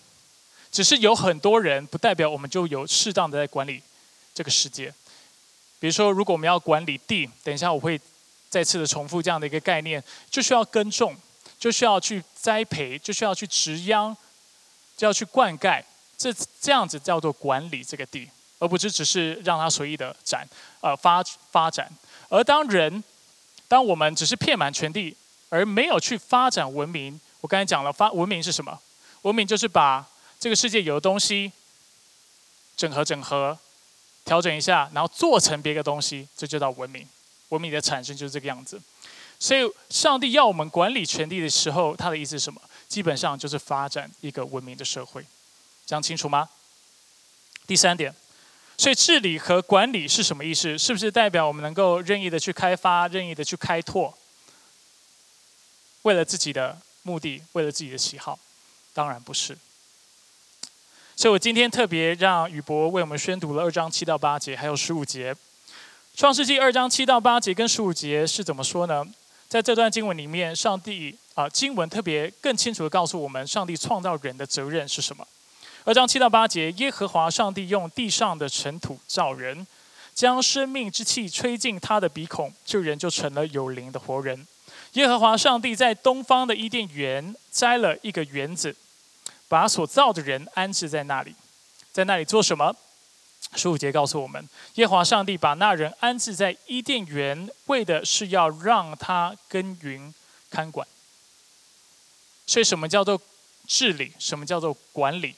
[0.71, 3.83] 只是有很多人，不代表我们就有适当的在管理
[4.33, 4.93] 这个世界。
[5.79, 7.99] 比如说，如果我们要管理地，等一下我会
[8.49, 11.13] 再次的重复这样的一个概念，就需要耕种，
[11.59, 14.15] 就需要去栽培，就需要去植秧，
[14.95, 15.83] 就要去灌溉，
[16.17, 20.47] 这这样子叫做管理这个地，而不是只是让它随意的展
[20.79, 21.21] 呃发
[21.51, 21.91] 发展。
[22.29, 23.03] 而当人
[23.71, 25.15] 当我们只是遍满全地，
[25.47, 28.77] 而没有去发展文明，我刚才讲了，发文明是什么？
[29.21, 30.05] 文明就是把
[30.37, 31.49] 这个世界有的东西
[32.75, 33.57] 整合、整合、
[34.25, 37.07] 调整一下，然后做成别的东西，这就叫文明。
[37.47, 38.77] 文明的产生就是这个样子。
[39.39, 42.59] 所以，上帝要我们管理全地的时候，他的意思是什么？
[42.89, 45.25] 基本上就是发展一个文明的社会。
[45.85, 46.49] 讲清楚吗？
[47.65, 48.13] 第三点，
[48.81, 50.75] 所以治理和管理是什么意思？
[50.75, 54.11] 是不是代表我们能够任意的去开发、任意的去开拓，
[56.01, 58.39] 为了自己的目的，为了自己的喜好？
[58.91, 59.55] 当然不是。
[61.15, 65.35] 所以我今天特别让宇博为我们宣读了二章七到八节，还有十五节。
[66.15, 69.05] 创世纪二章七到八节跟十五节是怎么说呢？
[69.47, 75.27] 在这段经文里面，上帝啊，经文特别更清楚的告诉我们，上帝创造人的责任是什么。
[75.83, 79.65] 二章七到八节，耶和华上帝用地上的尘土造人，
[80.13, 84.45] 将生命之气吹进他的鼻孔，这人就成了有灵的活人。
[84.93, 88.75] 耶和华上帝在东方的伊甸园栽了一个园子，
[89.47, 91.33] 把所造的人安置在那里，
[91.91, 92.75] 在那里做什么？
[93.55, 100.13] 十五节告诉我们，耶和华上帝把那人安置在伊甸园，为的是要让他耕耘
[100.51, 100.87] 看管。
[102.45, 103.19] 所以，什么叫做
[103.65, 104.13] 治理？
[104.19, 105.33] 什么叫做管理？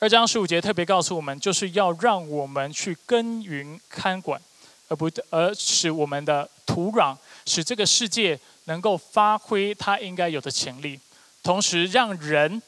[0.00, 4.40] 二章十五节特别告诉我们，就是要让我们去耕耘看管，
[4.86, 11.00] 而不而使我们的土壤，使这个世界能够发挥它应该有的潜力，
[11.42, 12.62] 同时让人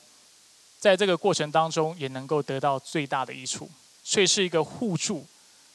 [0.81, 3.71] 在这个过程当中也能够得到最大的益处，
[4.03, 5.25] 所以是一个互助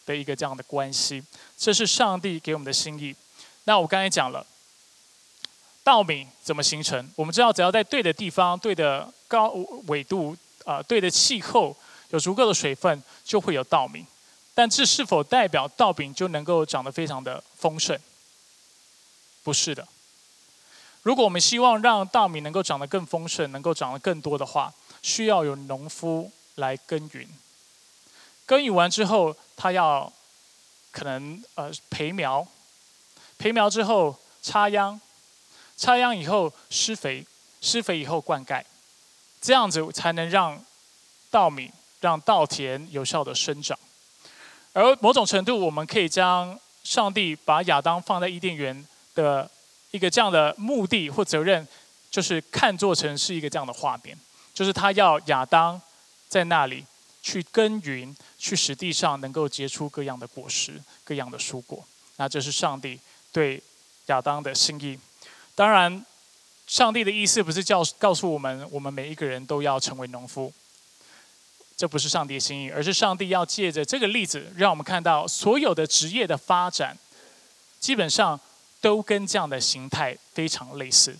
[0.05, 1.23] 的一个这样的关系。
[1.57, 3.15] 这是上帝给我们的心意。
[3.63, 4.45] 那我刚才讲了，
[5.85, 7.09] 稻米怎么形成？
[7.15, 9.53] 我们知道，只要在对的地方、对的高
[9.87, 10.35] 纬度。
[10.65, 11.75] 啊，对的气候
[12.09, 14.05] 有足够的水分，就会有稻米。
[14.53, 17.97] 但这是否代表稻饼就能够长得非常的丰盛？
[19.43, 19.87] 不是的。
[21.03, 27.27] 如果我们希望让稻米能够长得更丰盛，能够长得更多的话，需要有农夫来耕耘。
[28.45, 30.11] 耕耘完之后，他要
[30.91, 32.47] 可能呃培苗，
[33.37, 34.99] 培苗之后插秧，
[35.77, 37.25] 插秧以后施肥，
[37.61, 38.63] 施肥以后灌溉。
[39.45, 40.59] 这样子才能让
[41.29, 41.69] 稻米、
[42.01, 43.77] 让稻田有效的生长。
[44.73, 49.47] 而某种程度，我们可以将上帝把亚当放在伊甸园的
[49.91, 51.67] 一个这样的目的或责任，
[52.09, 54.17] 就是看作成是一个这样的画面，
[54.51, 55.79] 就是他要亚当
[56.27, 56.83] 在那里
[57.21, 61.85] 去耕耘，去使地上能够结出各样的果实、各样的蔬果。
[62.15, 62.99] 那这是上帝
[63.31, 63.61] 对
[64.07, 64.97] 亚当的心意。
[65.53, 66.03] 当然。
[66.67, 70.51] 上帝的意思不是教告诉我们，我们每一个人都要成为农夫，
[71.77, 76.97] 这不是上帝的心意，而是上帝要借着这个例子，让我们看到所有的职业的发展，
[77.79, 78.39] 基本上
[78.81, 81.15] 都跟这样的形态非常类似，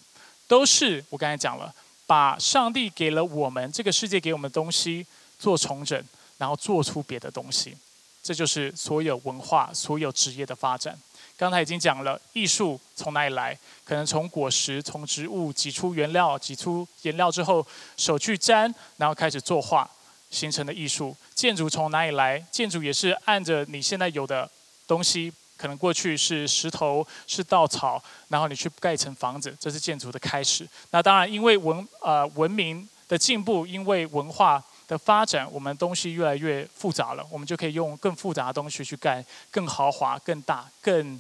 [0.48, 1.74] 都是我刚才讲了，
[2.08, 5.06] 把上帝给了我们这个世界给我们的东西
[5.38, 6.04] 做重整，
[6.40, 7.78] 然后做出别的东西，
[8.24, 10.98] 这就是所有文化、所有职业的发展。
[11.38, 13.58] 刚才已经讲了，艺术从哪里来？
[13.84, 17.66] 可能从果实、从植物挤出原料，挤出颜料之后，
[17.98, 19.90] 手去沾，然后开始作画，
[20.30, 21.16] 形成的艺术。
[21.34, 22.40] 建筑从哪里来？
[22.52, 24.50] 建筑也是按着你现在有的
[24.88, 30.66] 东西，可能过去是石头、是稻草，然后你去盖成房子，这是建筑的开始。
[30.92, 34.64] 那当然，因为文呃文明的进步，因为文化。
[34.88, 41.20] 的发展，我们东西越来越复杂了，我们就可以用更复杂的东西去盖更豪华、更大、更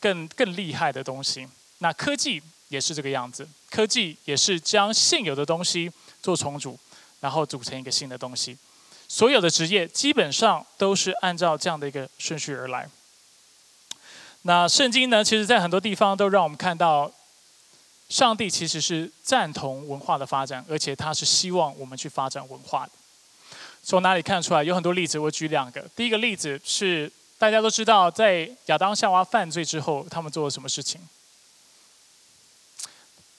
[0.00, 1.48] 更更厉害的东西。
[1.78, 5.90] 那科技也是这个样子，科技也是将现有的东西
[6.22, 6.78] 做重组，
[7.20, 8.56] 然后组成一个新的东西。
[9.08, 12.88] 所有的职业基本上都是按照这样的一个顺序而来。
[14.42, 17.12] 那圣经呢，其实在很多地方都让我们看到。
[18.12, 22.92] 上帝其实是赞同文化的发展，而且他是希望我们去发展文化的。
[23.82, 24.62] 从哪里看出来？
[24.62, 25.80] 有很多例子，我举两个。
[25.96, 31.00] 第一个例子是大家都知道，在亚当夏娃犯罪之后，他们做了什么事情？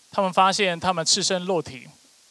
[0.09, 1.87] 他们发现他们赤身裸体，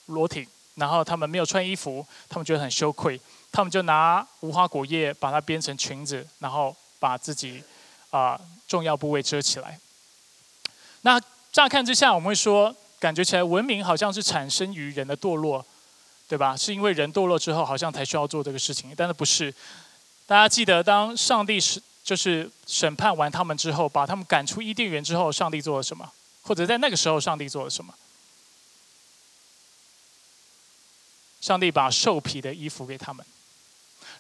[0.07, 3.20] 裸体，然后他们没有穿衣服，他们觉得很羞愧，
[3.52, 7.62] 他们就拿无花果叶把它编成裙子，然后把自己
[8.11, 9.78] 啊重要部位遮起来。
[11.02, 11.20] 那
[11.53, 15.65] 乍看之下，我们会说，感觉起来文明好像是产生于人的堕落，
[16.27, 16.57] 对吧？
[16.57, 18.95] 是因为人堕落之后，好像才需要做这个事情。
[18.97, 19.55] 但是不是？
[20.27, 26.11] 大家记得，当上帝是就是审判完他们之后，把他们赶出伊甸园之后，上帝做了什么？
[26.43, 27.93] 或者在那个时候，上帝做了什么？
[31.43, 33.27] 上帝把兽皮的衣服给他们。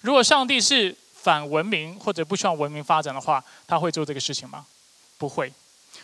[0.02, 4.66] 如果上帝是反文明或者不希望文明发展的话，他会做这个事情吗？
[5.16, 5.50] 不会。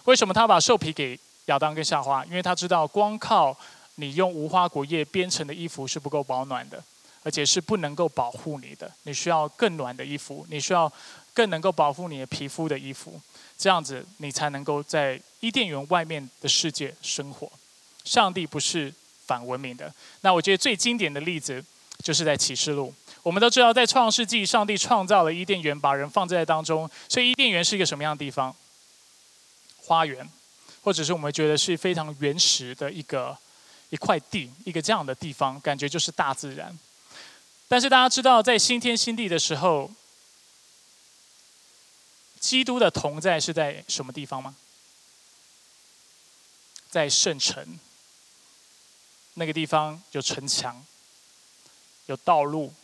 [0.05, 2.25] 为什么他把兽皮给亚当跟夏娃？
[2.27, 3.57] 因为他知道光靠
[3.97, 6.83] 你用无花果叶编成的衣服是不够保暖的，
[7.23, 8.91] 而且是不能够保护你的。
[9.03, 10.93] 你需要更暖的衣服，你需要
[11.35, 13.21] 更能够保护你的皮肤的衣服，
[13.57, 17.51] 这样子你才能够在伊甸园外面的世界生活。
[18.05, 18.93] 上帝不是
[19.27, 19.93] 反文明的。
[20.23, 21.63] 那我觉得最经典的例子
[22.03, 22.95] 就是在启示录。
[23.23, 26.89] 我们都知道，在创世纪，上帝创造了伊甸园，把人放在当中。
[27.09, 28.55] 所以伊甸园是一个什么样的地方？
[29.89, 30.29] 花园，
[30.83, 33.37] 或者是我们觉得是非常原始的一个
[33.89, 36.79] 一块地，一个这样的地方，感觉就是大自然。
[37.67, 39.91] 但是大家知道，在新天新地的时候，
[42.39, 44.55] 基督的同在是在什么地方吗？
[46.91, 47.79] 在圣城。
[49.35, 50.85] 那个地方有城墙，
[52.07, 52.75] 有道路，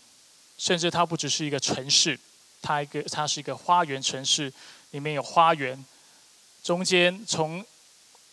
[0.57, 2.17] 甚至它不只是一个城市，
[2.63, 4.53] 它一个它是一个花园城市，
[4.93, 5.85] 里面有花园，
[6.65, 7.63] 中间从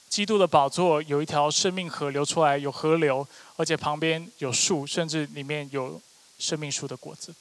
[0.08, 6.02] 基督的宝座有一条生命河流出来，有河流，而且旁边有树，甚至里面有
[6.40, 7.36] 生命树的果子。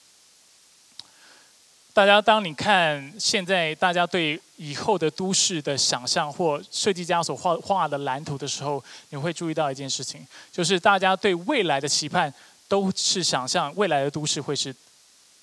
[1.93, 12.33] 大家，当你看现在大家对以后的都市的想象或设计家所画画的蓝图的时候，你会注意到一件事情，就是大家对未来的期盼
[12.67, 14.75] 都是想象未来的都市会是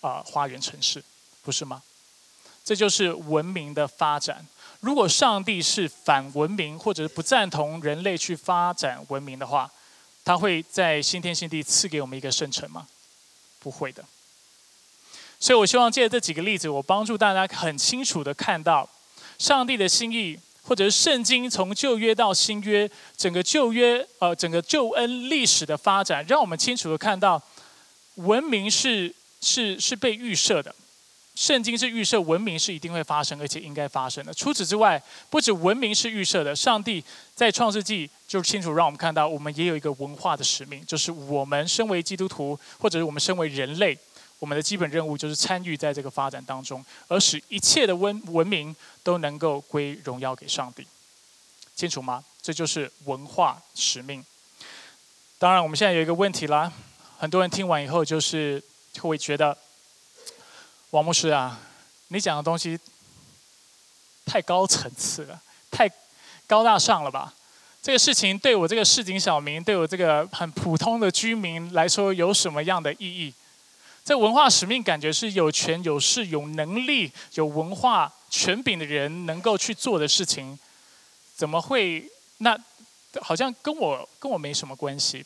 [0.01, 1.01] 啊花园城市，
[1.41, 1.81] 不是吗？
[2.65, 4.45] 这就是文明的发展。
[4.79, 9.69] 如果上帝是反文明或者是不赞同人类去发展文明的话，
[10.23, 12.87] 他会在新天新地赐给我们一个圣城吗？
[13.59, 14.03] 不会的。
[15.39, 18.89] 所以，我希望借这几个例子，我帮助大家很清楚的看到
[19.37, 27.41] 上帝的心意，或者是圣经从旧约到新约，整个旧约呃整个救恩历史的发展，让我们清楚的看到
[28.15, 30.73] 文明是是是被预设的，
[31.37, 34.33] 圣经是预设文明是一定会发生，而且应该发生的。
[34.33, 37.03] 除此之外，不止文明是预设的，上帝
[37.35, 43.95] 在创世纪就清楚让我们看到，我们也有一个文化的使命，就是我们身为基督徒，或者是我们身为人类。
[44.39, 50.85] 我们的基本任务就是参与在这个发展当中，而使一切的文文明都能够归荣耀给上帝，
[51.75, 52.23] 清楚吗？
[52.41, 54.25] 这就是文化使命。
[55.37, 56.71] 当然，我们现在有一个问题啦，
[57.19, 58.61] 很多人听完以后就是
[58.99, 59.57] 会觉得，
[60.97, 61.59] 王牧师啊，
[62.07, 62.75] 你讲的东西
[64.25, 65.87] 太高层次了，太
[66.47, 67.31] 高大上了吧？
[67.83, 73.31] 这个事情对我这个市井小民，对我这个很普通的居民来说，有什么样的意义？
[74.03, 80.57] 这文化使命感觉是有权有势有能力有文化权柄的人能够去做的事情，
[81.35, 82.09] 怎么会？
[82.39, 82.57] 那
[83.21, 85.23] 好像跟我跟我没什么关系。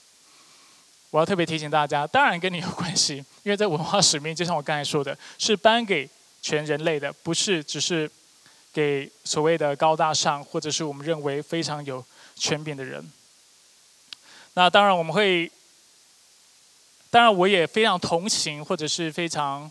[1.11, 6.09] 我要特别提醒大家，当然跟你有关系， 因为这文化使命就像我刚才说的，是颁给
[6.41, 8.09] 全人类的，不是只是
[8.73, 12.03] 给所谓的高大上或者是我们认为非常有
[12.35, 13.07] 权柄的人。
[14.55, 15.51] 那当然我们会。
[17.13, 19.69] 当然，我也非常同情，或者是非常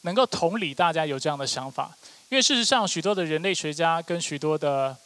[0.00, 1.96] 能够同理大家有这样的想法，
[2.28, 4.96] 因为事实上，许多的人类学家跟许多的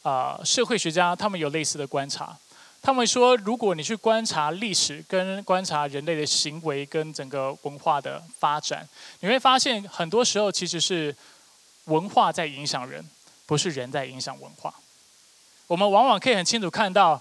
[0.00, 2.34] 啊社会学家，他们有类似的观察。
[2.82, 8.88] 他们说，如果你去观察历史，跟观察人类的行为，跟整个文化的发展，
[9.20, 11.14] 你会发现，很多时候其实是
[11.84, 13.04] 文化在影响人，
[13.46, 14.74] 不是人在影响文化。
[15.66, 17.20] 我们往往可以很清楚看到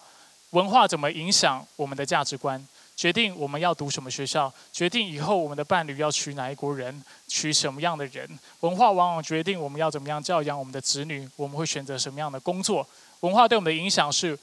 [0.51, 2.65] 文化怎么影响我们的价值观。
[2.95, 8.27] 决定我们要读什么学校，决定以后我们的伴侣要娶哪一国人，娶什么样的人。
[8.59, 12.85] 文化往往决定我们要怎么样教养我们的子女，我们会选择什么样的工作。
[13.21, 14.37] 文化对我们的影响是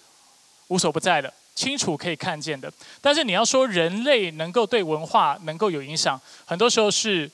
[0.68, 2.72] 无所不在的，清楚可以看见的。
[3.00, 7.30] 但是你要说人类能够对文化能够有影响，很多时候是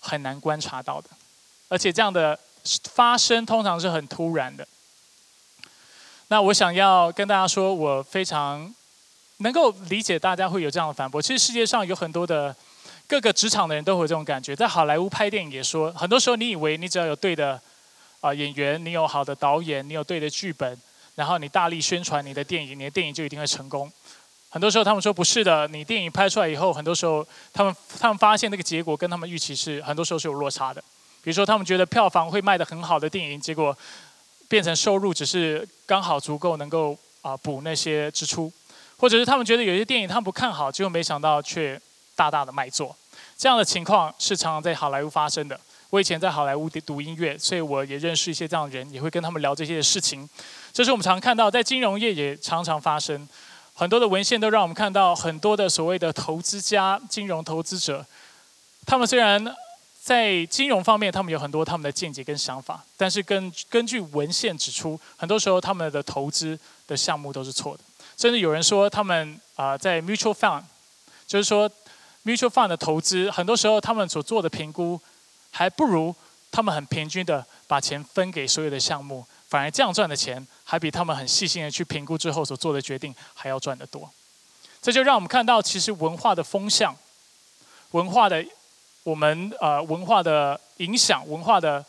[0.00, 1.08] 很难观察到的，
[1.68, 2.38] 而且这样的
[2.92, 4.66] 发生通常是很突然的。
[6.28, 8.74] 那我想要跟大家说，我非常。
[9.40, 11.22] 能够理解大家会有这样的反驳。
[11.22, 12.52] 其实世界上有很多的
[13.06, 14.56] 各个职场的人都会有这种感觉。
[14.56, 17.60] 在好莱坞拍电影也说，很多时候你以为你只要有对的
[18.20, 20.76] 啊演员，你有好的导演，你有对的剧本，
[21.18, 23.90] 然后你大力宣传你的电影，你的电影就一定会成功。
[24.50, 30.80] 很多时候他们说不是的，你电影拍出来以后，很多时候他们他们发现那个结果跟他们预期是很多时候是有落差的。
[31.20, 33.76] 比如说他们觉得票房会卖得很好的电影，结果
[34.46, 38.52] 变成收入只是刚好足够能够啊补那些支出。
[38.96, 41.80] 或者是他们觉得有些电影他们不看好，结果没想到却
[42.14, 42.96] 大大的卖座，
[43.36, 45.58] 这样的情况是常常在好莱坞发生的。
[45.90, 50.28] 我以前在好莱坞读音乐，所以我也认识一些这样的人，也会跟他们聊这些事情。
[50.72, 53.26] 这是我们常看到，在金融业也常常发生。
[53.72, 58.04] 很多的文献都让我们看到，很多的所谓的投资家、金融投资者，
[58.84, 59.42] 他们虽然
[60.02, 67.80] 在金融方面，他们有很多他们的见解跟想法，但是根根据文献指出，很多时候他们的投资的项目都是错的。
[68.16, 70.62] 甚至有人说，他们啊在 mutual fund，
[71.26, 71.70] 就是说
[72.24, 75.00] mutual fund 的投资，很多时候他们所做的评估，
[75.50, 76.14] 还不如
[76.50, 84.10] 他们很平均的把钱分给所有的项目，反而这样赚的钱，还比他们很细心的去评估之后所做的决定还要赚得多。
[84.80, 86.96] 这就让我们看到，其实文化的风向，
[87.92, 88.44] 文化的。
[89.04, 91.82] 我们呃文化的影响，文化的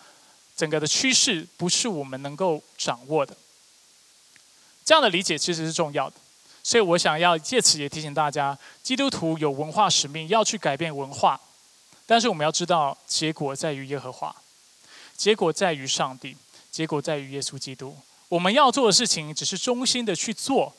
[0.56, 3.36] 整个的趋势，不是我们能够掌握的。
[4.86, 6.16] 这样的理解其实是重要的，
[6.64, 11.38] 所以我想要借此也提醒大家，基督徒有文化使命，要去改变文化。
[12.10, 14.36] 但是我们要知道，结果在于耶和华，
[15.16, 16.36] 结果在于上帝，
[16.72, 17.96] 结果在于耶稣基督。
[18.30, 20.74] 我们要做的事情，只是忠心的去做。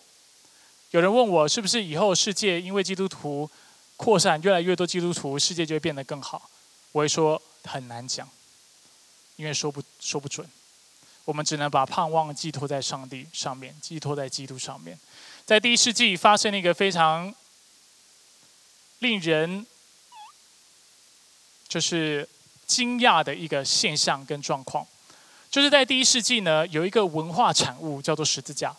[0.91, 3.49] 有人问我，是不是以后世界因为基督徒？
[3.97, 6.51] 扩散越来越多基督徒，世界就会变得更好。
[6.91, 8.28] 我会说很难讲，
[9.37, 10.45] 因为说不说不准。
[11.26, 14.99] 我们只能把盼望寄托在上帝上面，寄托在基督上面。
[15.47, 17.33] 在第一世纪发生了一个非常
[18.99, 19.64] 令人
[21.71, 22.29] 就是
[22.66, 24.87] 惊讶的一个现象跟状况，
[25.51, 28.77] 就是在第一世纪呢，有一个文化产物叫做十字架，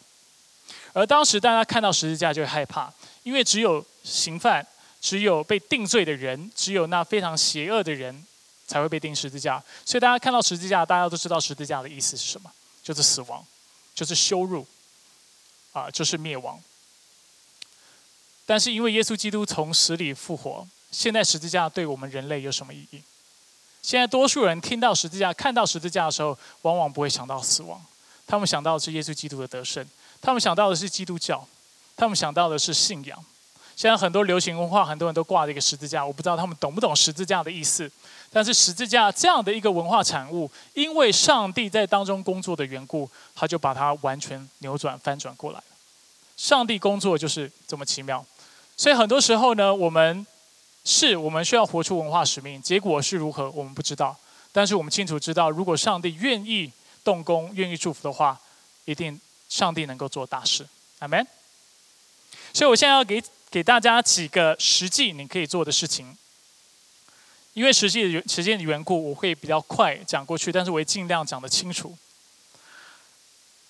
[0.93, 4.63] 而当时大家看到十字架就会害怕，因为只有刑犯。
[5.03, 8.23] 只有被定罪的人，只有那非常邪恶的人，
[8.67, 9.59] 才会被钉十字架。
[9.83, 12.51] 所以大家看到十字架，大家都知道十字架的意思是什么？
[12.83, 13.43] 就是死亡，
[13.95, 14.63] 就是羞辱，
[15.73, 16.61] 啊，就是灭亡。
[18.45, 23.01] 但是因为耶稣基督从死里复活，现在十字架对我们人类有什么意义？
[23.81, 27.81] 现在多数人听到十字架、看到十字架的时候，往往不会想到死亡，
[28.27, 29.85] 他们想到的是耶稣基督的得胜，
[30.21, 31.47] 他们想到的是基督教，
[31.95, 33.17] 他们想到的是信仰。
[33.75, 37.89] 现在很多流行文化，很多人都挂着一个十字架，我不知道他们懂不懂十字架的意思。
[38.29, 45.63] 但是十字架这样的一个文化产物，因为上帝在当中工作的缘故，他就把它完全扭转翻转过来。
[46.37, 48.23] 上帝工作就是这么奇妙，
[48.77, 50.25] 所以很多时候呢，我们
[50.85, 54.17] 是我们需要活出文化使命，结果是如何我们不知道，
[54.51, 56.71] 但是我们清楚知道，如果上帝愿意
[57.03, 58.39] 动工、愿意祝福的话，
[58.85, 59.19] 一定
[59.49, 60.67] 上帝能够做大事。
[60.99, 61.25] 阿门。
[62.53, 63.21] 所以我现在要给。
[63.51, 66.15] 给大家几个实际你可以做的事情，
[67.51, 71.93] 因为实际的时间的缘故，我会比较快讲过去，但是我会尽量讲得清楚。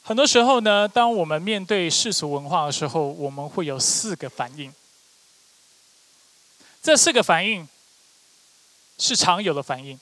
[0.04, 4.72] 很多时候呢，当我们面对世俗文化的时候，我们会有四个反应。
[6.82, 7.68] 这四个反应
[8.98, 10.00] 是常有的反应，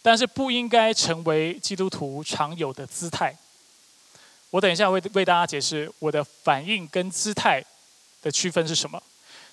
[0.00, 3.36] 但是不应该成为基督徒常有的姿态。
[4.50, 7.64] 我等一下会为大家解释我的反应跟姿态。
[8.22, 9.02] 的区分是什么？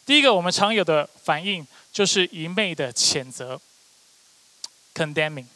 [0.06, 3.60] 第一个，我们常有的反应就是一昧的谴责
[4.94, 5.48] （condemning）。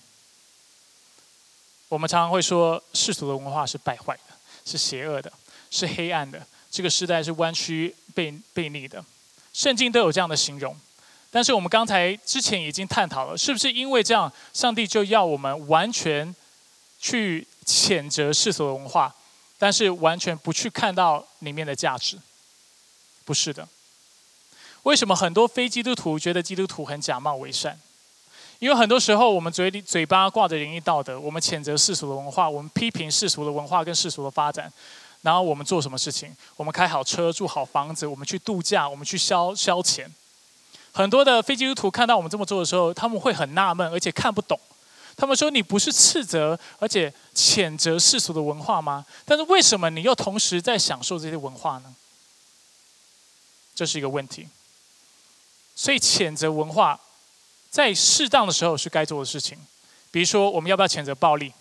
[1.89, 4.34] 我们常常会说世俗的文化是败坏的，
[4.65, 5.32] 是邪恶的，
[5.69, 6.43] 是黑暗的。
[6.71, 9.05] 这个时代是弯曲、背背逆的。
[9.53, 10.75] 圣经都有这样的形容。
[11.31, 16.35] 但是我们刚才之前已经探讨了，是不是因为这样，上帝就要我们完全
[16.99, 19.13] 去谴责世俗的文化，
[19.57, 22.19] 但是完全不去看到里面的价值？
[23.25, 23.67] 不是的，
[24.83, 27.79] 为什么很多非基督徒觉得基督徒很假冒伪善？
[28.59, 34.71] 因为很多时候我们嘴里嘴巴挂着仁义道德，我们谴责世俗的文化，我们批评世俗的文化跟世俗的发展，
[35.24, 36.32] 然后我们做什么事情？
[36.55, 40.05] 我们开好车，住好房子，我们去度假，我们去消消遣。
[40.91, 44.59] 很多的非基督徒看到我们这么做的时候，他们会很纳闷，而且看不懂。
[45.15, 49.05] 他们说：“你不是斥责而且谴责世俗的文化吗？
[49.26, 51.95] 但是为什么你又同时在享受这些文化呢？”
[53.76, 54.47] 这是一个问题，
[55.76, 56.99] 所以谴责文化
[57.69, 59.57] 在适当的时候是该做的事情。
[60.11, 61.53] 比如说，我们要不要谴责暴力？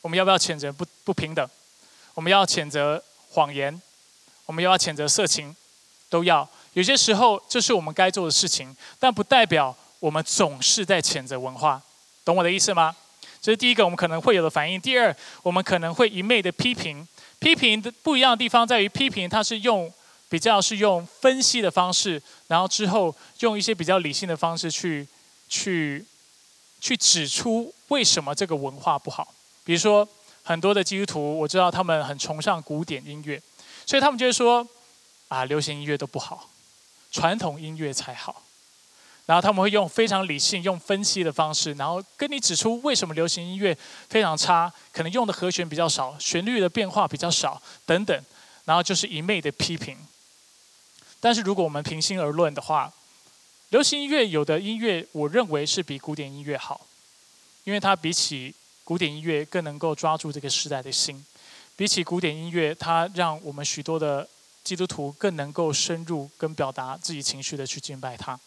[0.00, 1.46] 我们要不要谴责不不平等？
[2.18, 3.00] 我们要谴责
[3.30, 3.80] 谎言？
[4.44, 5.54] 我们要不要谴责色情？
[6.10, 6.48] 都要。
[6.72, 11.80] 有些时候，这是我们该做的事情，但不代表我们总是在谴责文化。
[12.24, 12.96] 懂我的意思吗？
[13.40, 14.80] 这是第一个我们可能会有的反应。
[14.80, 15.14] 第二，
[15.44, 17.06] 我们可能会一昧的批评。
[17.38, 19.88] 批评的不一样的地方在于，批评它是用。
[20.28, 25.06] 比较是用分析的方式，然后之后用一些比较理性的方式去
[25.48, 26.04] 去
[26.80, 29.32] 去指出为什么这个文化不好。
[29.64, 30.06] 比如说，
[30.48, 33.38] 很多的基督徒我知道他们很崇尚古典音乐，
[33.84, 34.66] 所以他们就会说
[35.28, 36.48] 啊，流行音乐都不好，
[37.12, 38.44] 传统音乐才好。
[39.26, 43.76] 然后他们会用非常理性、用分析的方式，然后跟你指出为什么流行音乐
[44.08, 48.18] 非常差，可能用的和弦比较少，旋律的变化比较少等等，
[48.64, 49.98] 然后就是一昧的批评。
[51.20, 52.90] 但是如果我们平心而论的话，
[53.68, 56.86] 流行音乐有的音乐，我认为是比古典音乐好，
[57.64, 58.54] 因为它比起
[58.88, 61.22] 古典音乐更能够抓住这个时代的心。
[61.76, 64.26] 比起古典音乐，它让我们许多的
[64.64, 68.40] 基督徒更能够深入跟表达自己情绪的去敬拜他。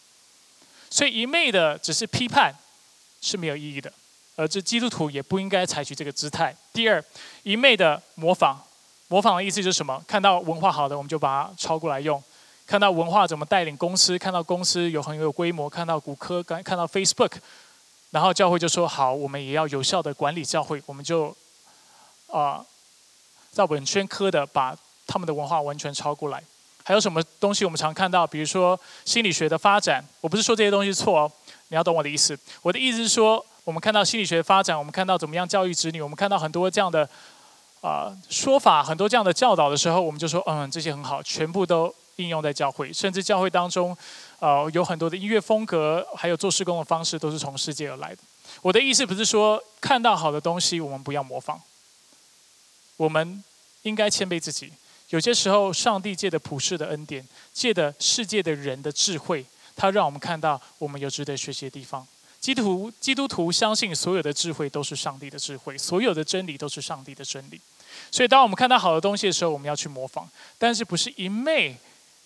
[0.90, 2.52] 所以一昧的只是批判
[3.20, 3.92] 是没有意义的，
[4.34, 6.52] 而这基督徒也不应该采取这个姿态。
[6.72, 7.00] 第二，
[7.44, 8.56] 一昧的模仿，
[9.06, 10.02] 模仿的意思就是什么？
[10.08, 12.20] 看到文化好的，我们就把它抄过来用。
[12.66, 17.34] 看到文化怎么带领公司，看到公司有很有规模，看到谷歌，看到 Facebook，
[18.12, 21.34] 然后教会就说好，我们也要有效的管理教会，我们就
[22.26, 22.62] 啊，
[23.52, 26.40] 照本宣科的把他们的文化完全抄过来。
[26.84, 28.26] 还有什么东西我们常看到？
[28.26, 31.32] 比如说心理学的发展，我不是说这些东西错哦，
[31.68, 32.38] 你要懂我的意思。
[32.60, 37.08] 我的意思是说，我们看到心理学发展，我们看到怎么样教育子女，我们看到很多这样的
[37.80, 41.94] 啊说法，很多这样的教导的时候，我们就说嗯，这些很好，全部都。
[42.16, 43.96] 应用在教会，甚至教会当中，
[44.42, 48.18] 呃，有很多的音乐风格，还有做施工的方式，都是从世界而来的。
[48.60, 51.62] 我的意思不是说看到好的东西，我们不要模仿。
[52.96, 53.44] 我们
[53.82, 54.72] 应该谦卑自己。
[55.10, 57.24] 有些时候，上帝借的普世的恩典，
[57.54, 62.04] 借的世界的人的智慧，他让我们看到我们有值得学习的地方。
[62.40, 67.60] 基督徒基督徒相信所有的智慧都是上帝的智慧，所有的真理都是上帝的真理。
[68.10, 70.28] 所以，当我们看到好的东西的时候，我们要去模仿，
[70.58, 71.76] 但是不是一昧。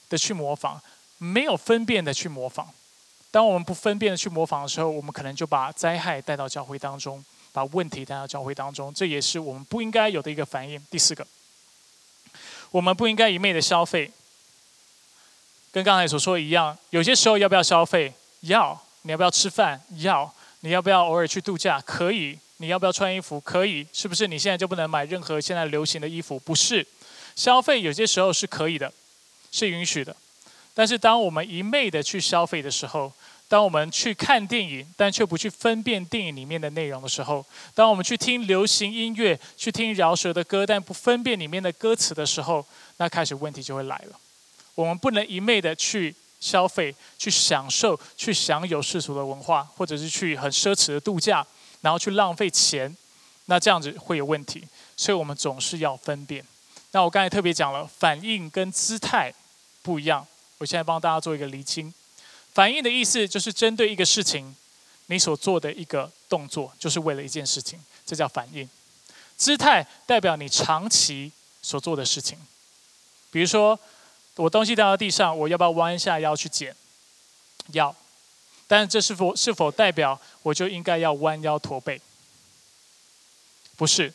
[0.08, 0.80] 的去模仿，
[1.18, 2.68] 没有分辨的去模仿。
[3.30, 8.92] 当我们不分辨的去模仿的时候，我们可能就把灾害带到教会当中，把问题带到教会当中。
[8.94, 10.80] 这也是我们不应该有的一个反应。
[10.90, 11.26] 第四个，
[12.70, 14.10] 我们不应该一昧的消费。
[15.72, 18.14] 跟刚才所说一样，有些时候要不要消费？
[18.40, 18.80] 要。
[19.02, 19.80] 你要不要吃饭？
[19.98, 20.32] 要。
[20.60, 21.80] 你要不要偶尔去度假？
[21.80, 22.38] 可以。
[22.56, 23.38] 你要不要穿衣服？
[23.40, 23.86] 可以。
[23.92, 26.38] 是不是你现在就不能买任何现在流行的衣服？
[26.38, 26.86] 不是。
[27.34, 28.90] 消费有些时候是可以的。
[29.52, 30.14] 是允许的，
[30.76, 33.10] 但是当我们一昧的去消费的时候，
[33.48, 37.42] 当我们去看电影，但却不去分辨电影里面的内容的时候，
[37.74, 42.62] 当我们去听流行音乐，去听饶舌的歌，但不分辨里面的歌词的时候，
[42.98, 44.20] 那开始问题就会来了。
[44.74, 51.46] 我们不能一昧的去消费、去享受、去享有世俗的文化，或者是去很奢侈的度假，
[51.80, 52.94] 然后去浪费钱，
[53.46, 54.62] 那这样子会有问题。
[54.94, 56.44] 所以我们总是要分辨。
[56.92, 59.32] 那我刚才特别讲了，反应跟姿态
[59.82, 60.26] 不一样。
[60.58, 61.92] 我现在帮大家做一个厘清。
[62.52, 64.56] 反应的意思就是针对一个事情，
[65.06, 68.68] 你所做的一个动作，就是为了一件事情，这叫反应。
[69.36, 71.30] 姿态代表你长期
[71.60, 72.38] 所做的事情。
[73.30, 73.78] 比如说，
[74.36, 76.74] 我东西掉到地上，我要不要弯下腰去捡？
[77.72, 77.94] 要。
[78.66, 82.00] 但是这是否是否代表我就应该要弯腰驼背？
[83.76, 84.12] 不是，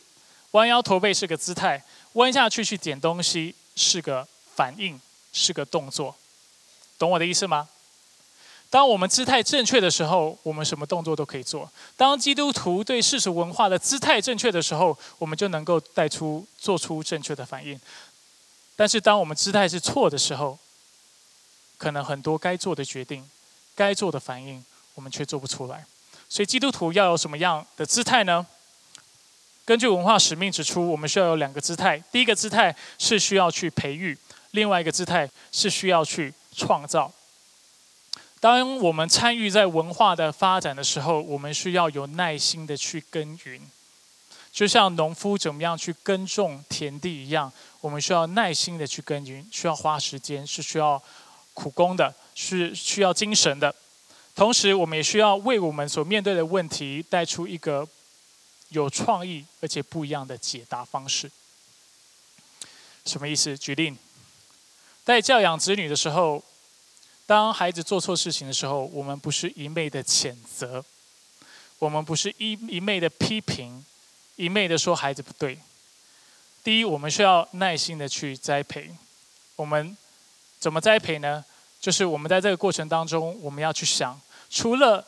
[0.52, 1.84] 弯腰驼背是个姿态。
[2.14, 5.00] 弯下去去捡东西是个反应，
[5.32, 6.14] 是个动作，
[7.02, 7.68] 懂我的意思吗？
[8.70, 11.68] 当我们姿态正确的时候，我们什么动作都可以做。
[11.98, 17.80] 当基督徒对世俗文化的姿态正确的时候，我们就能够带出做出正确的反应。
[18.76, 20.60] 但是当我们姿态是错的时候，
[21.80, 23.28] 可能很多该做的决定、
[23.74, 25.84] 该做的反应，我们却做不出来。
[26.30, 28.46] 所以基督徒要有什么样的姿态呢？
[29.66, 31.98] 根据文化使命指出，我们需要有两个姿态。
[32.12, 34.16] 第一个姿态是需要去培育，
[34.52, 37.12] 另外一个姿态是需要去创造。
[38.40, 43.62] 当我们参与在文化的发展的时候，我们需要有耐心的去耕耘，
[44.52, 51.02] 就像农夫怎么样去耕种田地一样，我们需要耐心的去耕耘，需要花时间，是需要
[51.54, 53.74] 苦工的，是需要精神的。
[54.36, 57.88] 同时，我们也需要为我们所面对的问题带出一个。
[58.74, 61.30] 有创意而且不一样的解答方式，
[63.06, 63.58] 什么意思？
[63.58, 63.94] 举例，
[65.04, 66.44] 在教养子女的时候，
[67.26, 70.84] 当孩子做错事情的时候，我们不是一昧的谴责，
[71.80, 73.86] 我们不是一一昧的批评，
[74.36, 75.58] 一昧的说孩子不对。
[76.64, 78.90] 第一，我们需要耐心的去栽培。
[79.56, 79.98] 我们
[80.60, 81.44] 怎么栽培呢？
[81.80, 85.06] 就是我们在这个过程当中，我们要去想，除了。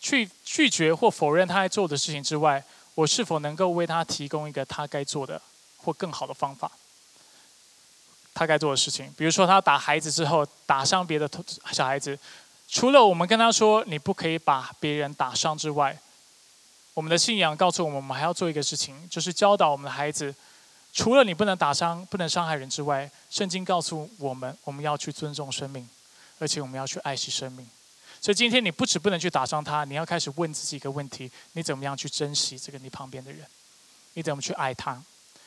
[0.00, 2.62] 去拒绝或否认他在做的事情之外，
[2.94, 5.40] 我是否能够为他提供一个他该做的
[5.78, 6.70] 或更好的方法？
[8.34, 11.30] 他该做的事情，比如说他打孩子之后打伤别的
[11.72, 12.18] 小孩子，
[12.68, 15.96] 除了我们跟他说你不可以把别人打伤之外，
[16.94, 20.34] 我们的信仰告诉我们，我们还要做一个事情，就是教导我们的孩子，
[20.92, 25.88] 除了你不能打伤、不能伤害人之外，圣经告诉我们，我们要去尊重生命，
[26.38, 27.66] 而且我们要去爱惜生命。
[28.20, 33.46] 所以今天你不止不能去打伤他，你要开始问自己一个问题：你怎么样去珍惜这个你旁边的人？
[34.14, 35.02] 你怎么去爱他？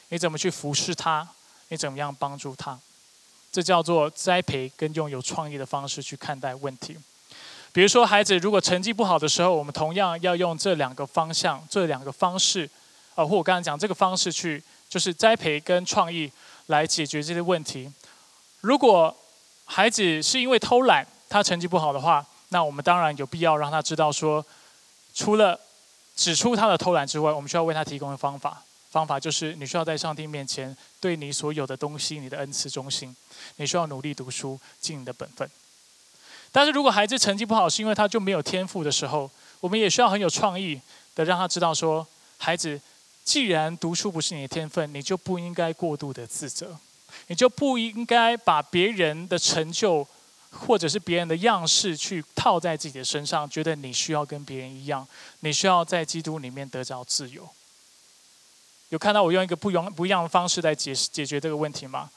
[0.10, 1.28] 你怎么去服侍他？
[1.70, 2.78] 你怎么样帮助他？
[3.52, 6.98] 这叫做栽培跟用有创意的方式去看待问题。
[7.72, 12.70] 比如说，孩子如果成绩不好的时候，我们同样要用这两个方向、这两个方式，
[13.16, 16.32] 啊，或我刚才讲这个方式去，就是栽培跟创意
[16.68, 17.92] 来解决这些问题。
[18.62, 19.16] 如果
[19.66, 24.44] 孩子是因为偷懒，他成绩不好的话，那我们当然有必要让他知道说，
[25.14, 25.60] 除了
[26.16, 28.64] 指出他的偷懒之外，我们需要为他提供的方法。
[28.98, 33.16] 方法就是你需要在上帝面前对你所有的东西、你的恩赐忠心。
[33.58, 35.48] 你需要努力读书，尽你的本分。
[36.52, 39.30] 但是如果孩子成绩不好是因为他就没有天赋的时候，
[39.60, 40.82] 我们也需要很有创意
[41.14, 42.08] 的让他知道说，
[42.40, 42.82] 孩子，
[43.24, 46.80] 既然读书不是你的天分，你就不应该过度的自责，
[47.28, 50.08] 你就不应该把别人的成就。
[50.50, 55.06] 或者是别人的样式去套在自己的身上，觉得你需要跟别人一样，
[55.42, 57.48] 你需要在基督里面得着自由。
[58.90, 62.10] 有看到我用一个不用不一样的方式来解解决这个问题吗？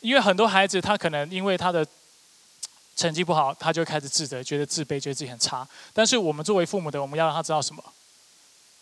[0.00, 1.86] 因为很多孩子他可能因为他的
[2.96, 5.66] 成绩不好，他就开始自责，觉得自卑，觉得自己很差。
[5.92, 7.82] 但是我们作为父母的，我们要让他知道什么？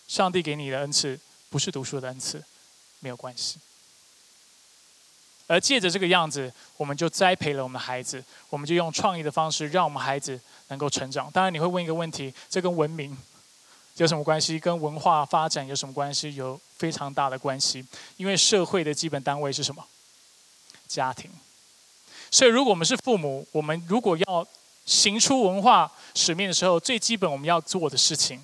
[0.06, 1.18] 上帝给你的恩赐
[1.50, 2.42] 不是读书的恩赐，
[3.00, 3.58] 没有关系。
[5.46, 10.38] 而借着这个样子，我们就栽培了我们的孩子，我们就用创意的方式，让我们孩子
[10.68, 11.30] 能够成长。
[11.30, 13.16] 当然，你会问一个问题：这跟文明
[13.96, 14.58] 有什么关系？
[14.58, 16.34] 跟文化发展有什么关系？
[16.34, 17.84] 有非常大的关系。
[18.16, 19.84] 因为社会的基本单位是什么？
[20.86, 21.30] 家庭。
[22.30, 24.46] 所以，如果我们是父母，我们如果要
[24.84, 28.38] 行出文化使命的时候，最基本我们要做的事情，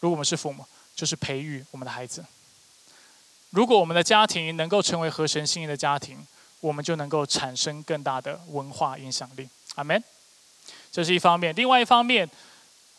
[0.00, 2.24] 如果我们是父母，就是培育我们的孩子。
[3.50, 6.26] 如果我们的家庭能够成为合神心意的家庭，
[6.60, 9.48] 我们就能够产生更大的文化影响力。
[9.76, 10.02] 阿门。
[10.90, 11.54] 这是一方面。
[11.56, 12.28] 另外一方面，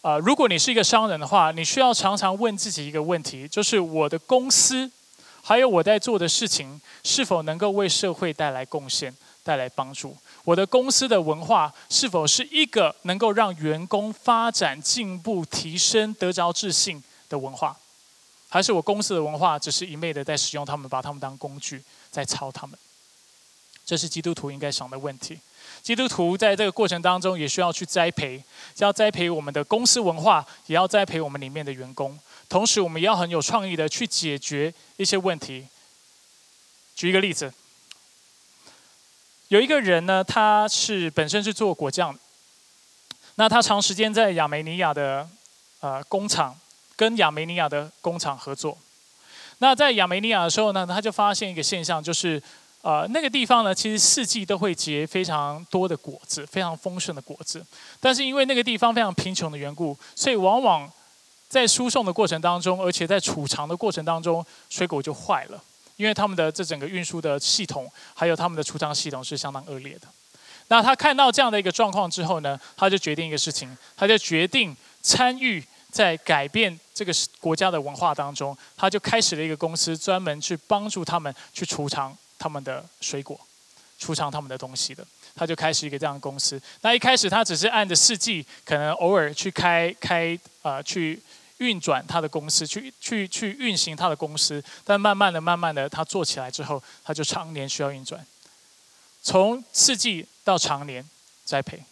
[0.06, 4.92] 啊，如果你是一个商人的话，你需要常常问自己一个问题：，就是我的公司，
[5.42, 9.12] 还有我在做的事情，是否能够为社会带来贡献、
[9.44, 10.16] 带来帮助？
[10.44, 17.76] 我的公司的文化是否是一个能够让员工发展、进步、提升、得着自信的文化？
[18.48, 21.82] 还是我公司的文化只是一昧的在使用他们，把他们当工具，
[22.12, 22.78] 在操他们。
[23.84, 25.40] 这是基督徒应该想的问题。
[25.86, 28.44] 基督徒在这个过程当中也需要去栽培，
[28.78, 32.18] 要栽培我们的公司文化，也要栽培我们里面的员工。
[32.50, 35.68] 同时，我们也要很有创意的去解决一些问题。
[36.96, 37.54] 举一个例子，
[39.50, 42.18] 有一个人呢，他是本身是做果酱，
[43.36, 45.30] 那他长时间在亚美尼亚的
[45.82, 46.58] 呃工厂。
[46.98, 48.78] 跟亚美尼亚的工厂合作，
[49.58, 52.42] 那在亚美尼亚的时候呢，他就发现一个现象，就是
[52.86, 57.66] 呃那个地方呢，其实四季都会结非常多的果子，非常丰盛的果子。
[58.00, 60.88] 但是因为那个地方非常贫穷的缘故，所以往往
[61.50, 65.60] 在输送的过程当中，而且在储藏的过程当中，水果就坏了，
[65.96, 70.08] 因为他们的这整个运输的系统，还有他们的储藏系统是相当恶劣的。
[70.68, 75.64] 那他看到这样的一个状况之后呢，他就决定一个事情，他就决定参与。
[75.92, 83.40] 在改变这个国家的文化当中，他就开始了一个公司，专门去帮助他们去储藏他们的水果，
[83.98, 85.06] 储藏他们的东西的。
[85.36, 86.62] 他就开始一个这样的公司。
[86.82, 91.22] 那一开始他只是按着四季，可能偶尔去开开呃去
[91.58, 94.64] 运转他的公司，去去去运行他的公司。
[94.84, 98.26] 但慢慢的、慢慢的，他做起来之后，他就常年需要运转，
[99.22, 101.04] 从四季到常年
[101.44, 101.84] 栽培，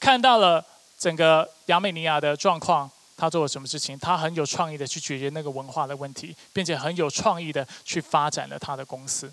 [0.00, 0.64] 看到了。
[0.98, 3.98] 整个亚美尼亚的状况，他做了什么事情？
[3.98, 9.32] 他很有创意的去解决那个文化的问题，并且很有创意的去发展了他的公司。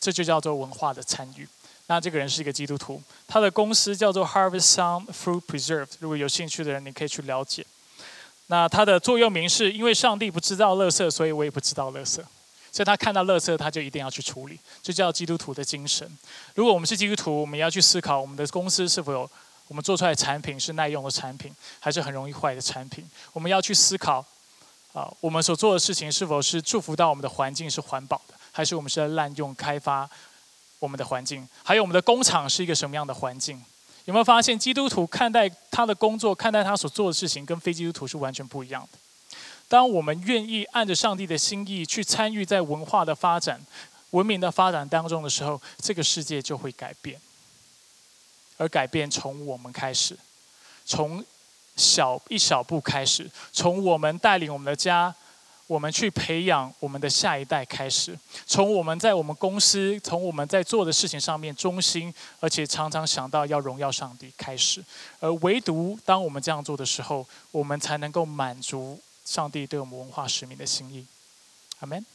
[0.00, 1.46] 这就叫做文化的参与。
[1.86, 5.86] 那这个人是一个基督徒，他的公司叫做 Harvest Sound Fruit Preserve。
[6.00, 7.64] 如果有兴趣的人，你可以去了解。
[8.48, 12.20] 那他的座右铭是因为上帝不知道垃圾，所以我也不知道垃圾。
[12.72, 14.58] 所以他看到垃圾，他就一定要去处理。
[14.82, 16.10] 这叫基督徒的精神。
[16.56, 19.30] 如果我们是基督徒，我们要去思考我们的公司是否有。
[19.72, 21.50] 我们做出来的产品是耐用的产品，
[21.80, 23.08] 还是很容易坏的产品？
[23.32, 24.22] 我们要去思考，
[24.92, 30.06] 啊，我们所做的事情是否是祝福到我们的环境是环保的，还是我们是在滥用开发
[30.78, 31.48] 我们的环境？
[31.62, 33.64] 还有我们的工厂是一个什么样的环境？
[34.04, 38.98] 有没有发现基督徒看待他的工作，看待他所做的事情，跟非基督徒是完全不一样的？
[39.68, 43.58] 当我们愿意按着上帝的心意去参与在文化的发展、
[44.10, 47.18] 文明的发展当中的时候，这个世界就会改变。
[48.62, 50.16] 而改变从我们开始，
[50.84, 51.24] 从
[51.76, 55.12] 小一小步开始，从我们带领我们的家，
[55.66, 64.80] 我们去培养我们的下一代开始，从我们在我们公司，从我们在做的事情上面忠心，而且常常想到要荣耀上帝开始。
[65.18, 71.04] 而唯独当我们这样做的时候，我们才能够满足上帝对我们文化使命的心意。
[71.80, 72.06] 阿门。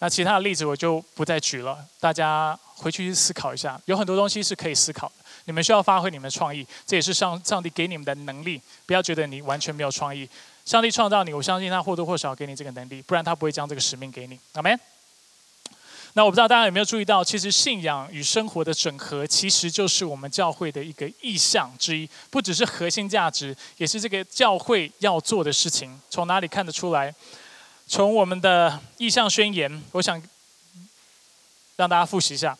[0.00, 3.80] 那其他的例子我就不再举了，大家回去思考一下。
[3.86, 5.10] 有很多东西是可以思考，
[5.48, 8.60] 你们需要发挥你们的创意，这也是上上帝给你们的能力。
[8.84, 10.28] 不要觉得你完全没有创意，
[10.66, 14.38] 上帝创造你，我相信他或多或少给你这个能力，不然他不会将这个使命给你。
[14.52, 14.78] 阿门。
[16.12, 25.98] 那我不知道大家有没有注意到，其实信仰与生活的整合，其实就是我们教会的一个意向之一，不只是核心价值，也是这个教会要做的事情。
[26.10, 27.14] 从哪里看得出来？
[27.86, 30.22] 从我们的意向宣言，我想
[31.76, 32.58] 让大家复习一下。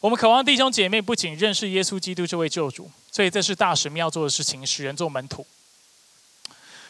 [0.00, 5.46] 我们渴望弟兄姐妹不仅认识耶稣基督这位救主，所以这是大使命要做的事情，使人做门徒，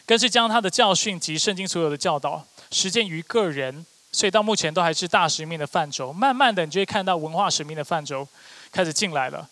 [0.05, 3.85] 更是将他的教训及圣经所有的教导实践于个人。
[4.09, 8.27] 所以到目前都还是大使命的范畴，慢慢的你就会看到文化使命的范畴
[8.71, 9.47] 开始进来了。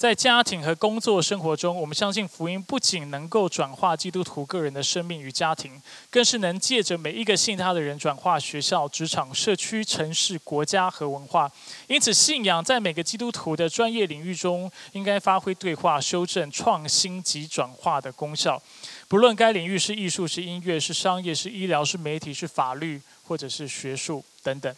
[0.00, 5.78] 在家庭和工作生活中，我们相信福音不仅能够转化基督徒个人的生命与家庭，
[6.08, 11.52] 更是能借着每一个信他的人转化学校、职场、社区、城市、国家和文化。
[11.86, 18.62] 因此，信仰在每个基督徒的专业领域中，应该发挥对话、修正、创新及转化的功效。
[19.06, 23.02] 不论该领域是艺术、是音乐、是商业、是医疗、是媒体、是法律。
[23.24, 24.74] 或者是学术等等，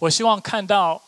[0.00, 1.00] 我希望看到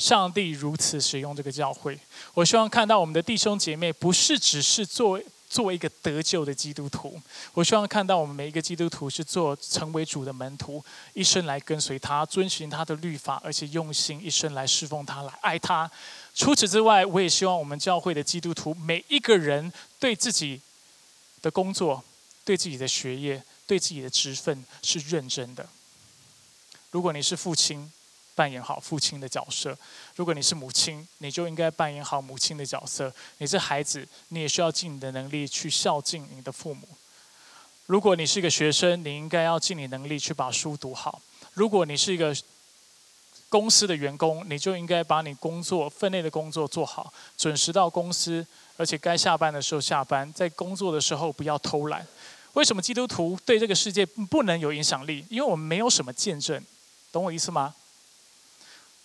[0.00, 1.96] 上帝如此使用这个教会。
[2.34, 7.20] 我希望看到我们的弟兄姐妹不是只是做做一个得救的基督徒。
[7.52, 10.82] 我希望看到我们每一个基督徒是做成为主的门徒，
[11.12, 15.90] 一生来跟随他，遵循他的律法，而且用心一生来侍奉他，来爱他。
[16.34, 20.60] 除此之外，我也希望我们教会的基督徒每一个人对自己
[21.42, 22.02] 的工作、
[22.44, 23.42] 对自己的学业。
[23.66, 25.64] 对自己的职分是认真的。
[26.90, 27.88] 如果你是父亲，
[28.40, 29.70] 扮演好父亲的角色；
[30.16, 33.12] 如果你是母亲，你就应该扮演好母亲的角色。
[33.36, 36.88] 你是孩子，你也需要尽你的能力去孝敬你的父母。
[37.84, 41.20] 如果你是一个学生，你应该要尽你能力去把书读好。
[41.52, 42.34] 如果你是一个
[43.50, 48.46] 公司的员工，你就应该把你工作分内的工作做好，准时到公司，
[48.78, 52.06] 而且该下班的时候下班，在工作的时候不要偷懒。
[52.54, 55.26] 为什么基督徒对这个世界不能有影响力？
[55.28, 56.64] 因为我们没有什么见证，
[57.12, 57.74] 懂我意思吗？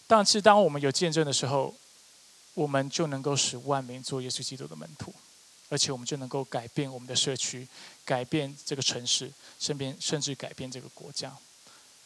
[0.07, 1.73] 但是当我们有见证的时候，
[2.53, 5.13] 我们就能够使万民做耶稣基督的门徒，
[5.69, 7.67] 而且我们就能够改变我们的社区，
[8.05, 11.35] 改变这个城市，身边甚至改变这个国家。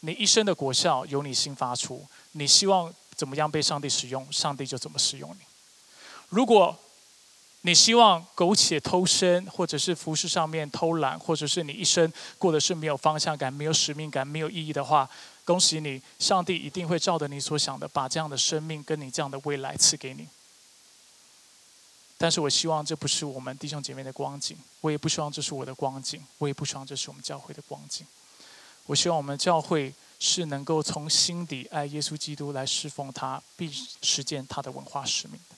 [0.00, 5.44] 你一生的果效由你心发出，你希望怎么样被上帝使用，上帝就怎么使用你。
[6.30, 6.76] 如果
[7.62, 15.06] 你希望苟且偷生，或者是服饰上面偷懒，或者是你一生过的是没有方向感、没有使命感、没有意义的话，
[15.50, 20.28] 恭喜你，上帝一定会照着你所想的，把这样的生命跟你这样的未来赐给你。
[22.16, 28.06] 但是我希望这不是我们弟兄姐妹的光景，我也不希望这是我的光景，我也不希望这是我们教会的光景。
[28.86, 33.68] 我希望我们教会是能够从心底爱耶稣基督来侍奉他，并
[34.02, 35.56] 实践他的文化使命的。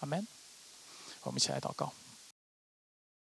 [0.00, 0.26] 阿门。
[1.22, 1.90] 我们一起来祷告。